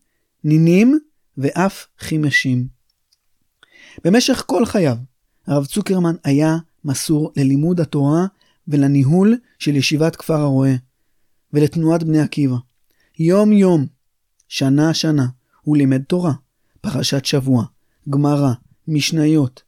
נינים 0.45 0.99
ואף 1.39 1.87
חימשים. 1.99 2.67
במשך 4.05 4.45
כל 4.47 4.67
חייו, 4.67 4.97
הרב 5.47 5.67
צוקרמן 5.67 6.15
היה 6.25 6.57
מסור 6.85 7.33
ללימוד 7.37 7.81
התורה 7.81 8.27
ולניהול 8.69 9.37
של 9.59 9.77
ישיבת 9.77 10.17
כפר 10.17 10.41
הרועה, 10.41 10.75
ולתנועת 11.53 12.03
בני 12.03 12.21
עקיבא. 12.21 12.57
יום 13.19 13.53
יום, 13.53 13.87
שנה 14.49 14.95
שנה, 14.95 15.27
הוא 15.63 15.77
לימד 15.77 16.03
תורה, 16.03 16.33
פרשת 16.81 17.25
שבוע, 17.25 17.65
גמרא, 18.11 18.53
משניות. 18.89 19.63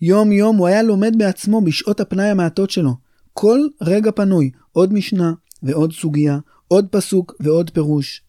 יום 0.00 0.32
יום 0.32 0.56
הוא 0.56 0.66
היה 0.66 0.82
לומד 0.82 1.14
בעצמו 1.18 1.60
בשעות 1.60 2.00
הפנאי 2.00 2.26
המעטות 2.26 2.70
שלו. 2.70 2.94
כל 3.32 3.60
רגע 3.80 4.10
פנוי, 4.10 4.50
עוד 4.72 4.92
משנה 4.92 5.32
ועוד 5.62 5.92
סוגיה, 5.92 6.38
עוד 6.68 6.86
פסוק 6.90 7.34
ועוד 7.40 7.70
פירוש. 7.70 8.22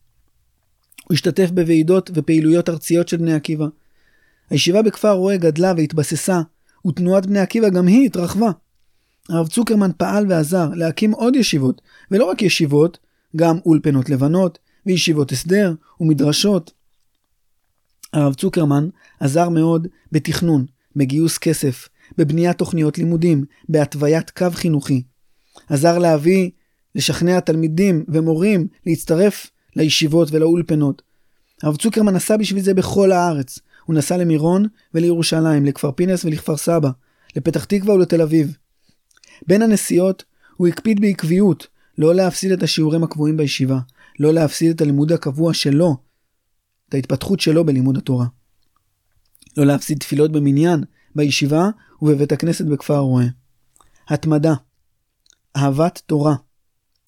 הוא 1.04 1.14
השתתף 1.14 1.50
בוועידות 1.52 2.12
ופעילויות 2.14 2.70
ארציות 2.70 3.08
של 3.08 3.18
בני 3.18 3.34
עקיבא. 3.34 3.66
הישיבה 4.50 4.82
בכפר 4.82 5.12
רועה 5.12 5.38
גדלה 5.38 5.74
והתבססה, 5.78 6.42
ותנועת 6.88 7.26
בני 7.26 7.40
עקיבא 7.40 7.70
גם 7.70 7.88
היא 7.88 8.06
התרחבה. 8.06 8.52
הרב 9.32 9.48
צוקרמן 9.48 9.92
פעל 9.98 10.26
ועזר 10.30 10.70
להקים 10.76 11.12
עוד 11.12 11.36
ישיבות, 11.36 11.82
ולא 12.12 12.26
רק 12.26 12.42
ישיבות, 12.42 12.98
גם 13.36 13.58
אולפנות 13.66 14.10
לבנות, 14.10 14.60
וישיבות 14.86 15.32
הסדר, 15.32 15.74
ומדרשות. 16.00 16.72
הרב 18.14 18.34
צוקרמן 18.34 18.88
עזר 19.20 19.50
מאוד 19.50 19.88
בתכנון, 20.12 20.66
בגיוס 20.96 21.38
כסף, 21.38 21.90
בבניית 22.18 22.58
תוכניות 22.58 22.98
לימודים, 22.98 23.46
בהתוויית 23.70 24.30
קו 24.30 24.48
חינוכי. 24.52 25.04
עזר 25.70 25.98
להביא, 25.98 26.50
לשכנע 26.96 27.40
תלמידים 27.40 28.06
ומורים 28.08 28.68
להצטרף 28.86 29.48
לישיבות 29.76 30.28
ולאולפנות. 30.32 31.02
הרב 31.64 31.76
צוקרמן 31.76 32.14
נסע 32.14 32.38
בשביל 32.38 32.64
זה 32.64 32.74
בכל 32.74 33.12
הארץ. 33.12 33.60
הוא 33.86 33.96
נסע 33.96 34.18
למירון 34.18 34.66
ולירושלים, 34.94 35.66
לכפר 35.66 35.92
פינס 35.92 36.26
ולכפר 36.26 36.58
סבא, 36.58 36.90
לפתח 37.36 37.64
תקווה 37.64 37.96
ולתל 37.96 38.22
אביב. 38.22 38.58
בין 39.48 39.62
הנסיעות 39.62 40.24
הוא 40.58 40.68
הקפיד 40.68 41.02
בעקביות 41.02 41.68
לא 41.98 42.16
להפסיד 42.16 42.52
את 42.52 42.64
השיעורים 42.64 43.04
הקבועים 43.04 43.38
בישיבה, 43.38 43.80
לא 44.20 44.34
להפסיד 44.34 44.72
את 44.76 44.82
הלימוד 44.82 45.12
הקבוע 45.12 45.54
שלו, 45.54 45.98
את 46.90 46.94
ההתפתחות 46.94 47.40
שלו 47.40 47.66
בלימוד 47.66 47.98
התורה. 47.98 48.26
לא 49.58 49.66
להפסיד 49.66 49.98
תפילות 49.98 50.32
במניין, 50.32 50.84
בישיבה 51.16 51.70
ובבית 52.02 52.32
הכנסת 52.32 52.66
בכפר 52.66 52.98
רועה. 52.98 53.26
התמדה, 54.08 54.54
אהבת 55.58 56.02
תורה, 56.06 56.36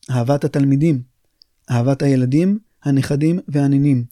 אהבת 0.10 0.43
התלמידים, 0.43 1.02
אהבת 1.72 2.02
הילדים, 2.02 2.60
הנכדים 2.84 3.39
והנינים, 3.48 4.06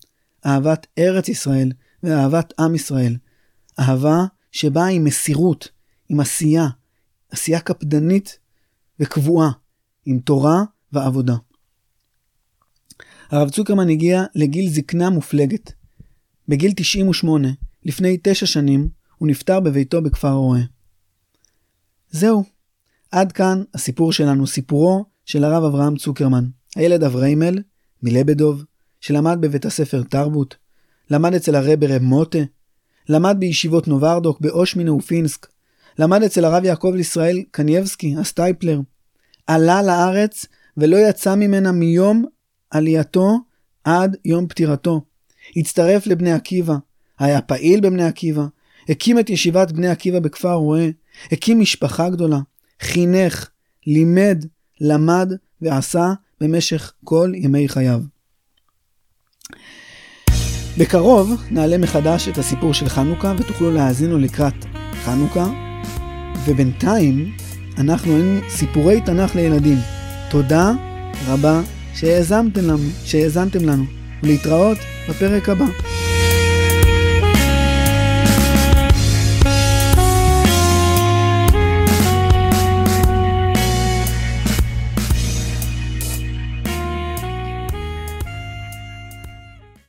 אהבת 0.46 0.88
ארץ 1.00 1.30
ישראל 1.30 1.72
ואהבת 2.04 2.54
עם 2.60 2.76
ישראל, 2.76 3.18
אהבה 3.80 4.26
שבאה 4.52 4.88
עם 4.88 5.04
מסירות, 5.04 5.70
עם 6.10 6.20
עשייה, 6.20 6.68
עשייה 7.32 7.60
קפדנית 7.60 8.40
וקבועה, 9.00 9.52
עם 10.06 10.20
תורה 10.20 10.64
ועבודה. 10.92 11.36
הרב 13.30 13.50
צוקרמן 13.50 13.90
הגיע 13.90 14.24
לגיל 14.36 14.70
זקנה 14.70 15.10
מופלגת. 15.10 15.74
בגיל 16.48 16.72
98, 16.76 17.48
לפני 17.84 18.18
תשע 18.24 18.46
שנים, 18.46 18.90
הוא 19.18 19.28
נפטר 19.28 19.60
בביתו 19.60 20.02
בכפר 20.02 20.28
הרועה. 20.28 20.62
זהו, 22.10 22.44
עד 23.12 23.32
כאן 23.32 23.64
הסיפור 23.74 24.14
שלנו, 24.14 24.48
סיפורו 24.48 25.06
של 25.26 25.44
הרב 25.44 25.64
אברהם 25.64 25.98
צוקרמן, 25.98 26.46
הילד 26.76 27.04
אבריימל 27.04 27.60
מלבדוב, 28.04 28.64
שלמד 29.02 29.38
בבית 29.42 29.66
הספר 29.66 30.04
תרבות, 30.04 30.56
למד 31.10 31.34
אצל 31.34 31.56
הרב 31.56 31.96
הרב 31.96 32.02
מוטה, 32.02 32.40
למד 33.10 33.36
בישיבות 33.40 33.88
נוברדוק 33.88 34.42
באושמינה 34.42 34.94
ופינסק, 34.94 35.48
למד 36.00 36.24
אצל 36.24 36.46
הרב 36.46 36.64
יעקב 36.64 36.92
ישראל 36.96 37.44
קנייבסקי, 37.52 38.16
הסטייפלר. 38.20 38.80
עלה 39.48 39.82
לארץ 39.82 40.46
ולא 40.78 40.98
יצא 40.98 41.36
ממנה 41.36 41.72
מיום 41.72 42.26
עלייתו 42.70 43.38
עד 43.84 44.18
יום 44.26 44.48
פטירתו. 44.48 45.02
הצטרף 45.56 46.08
לבני 46.08 46.32
עקיבא, 46.32 46.76
היה 47.20 47.42
פעיל 47.42 47.80
בבני 47.80 48.04
עקיבא, 48.04 48.46
הקים 48.90 49.20
את 49.20 49.30
ישיבת 49.30 49.72
בני 49.72 49.88
עקיבא 49.88 50.20
בכפר 50.20 50.54
הרוא"ה, 50.54 50.88
הקים 51.32 51.60
משפחה 51.60 52.10
גדולה, 52.10 52.40
חינך, 52.82 53.50
לימד, 53.88 54.46
למד 54.82 55.34
ועשה 55.62 56.14
במשך 56.42 56.94
כל 57.04 57.32
ימי 57.36 57.70
חייו. 57.70 58.02
בקרוב 60.78 61.42
נעלה 61.52 61.78
מחדש 61.78 62.28
את 62.28 62.38
הסיפור 62.38 62.74
של 62.74 62.90
חנוכה 62.90 63.34
ותוכלו 63.38 63.72
להאזין 63.72 64.10
לו 64.10 64.18
לקראת 64.18 64.66
חנוכה, 64.94 65.71
ובינתיים 66.46 67.32
אנחנו 67.78 68.16
היינו 68.16 68.40
סיפורי 68.50 69.02
תנ"ך 69.02 69.36
לילדים. 69.36 69.78
תודה 70.30 70.72
רבה 71.28 71.62
שהאזנתם 71.94 72.62
לנו, 72.62 72.90
שהאזנתם 73.06 73.66
לנו, 73.66 73.84
ולהתראות 74.24 74.78
בפרק 75.10 75.50
הבא. 75.50 75.66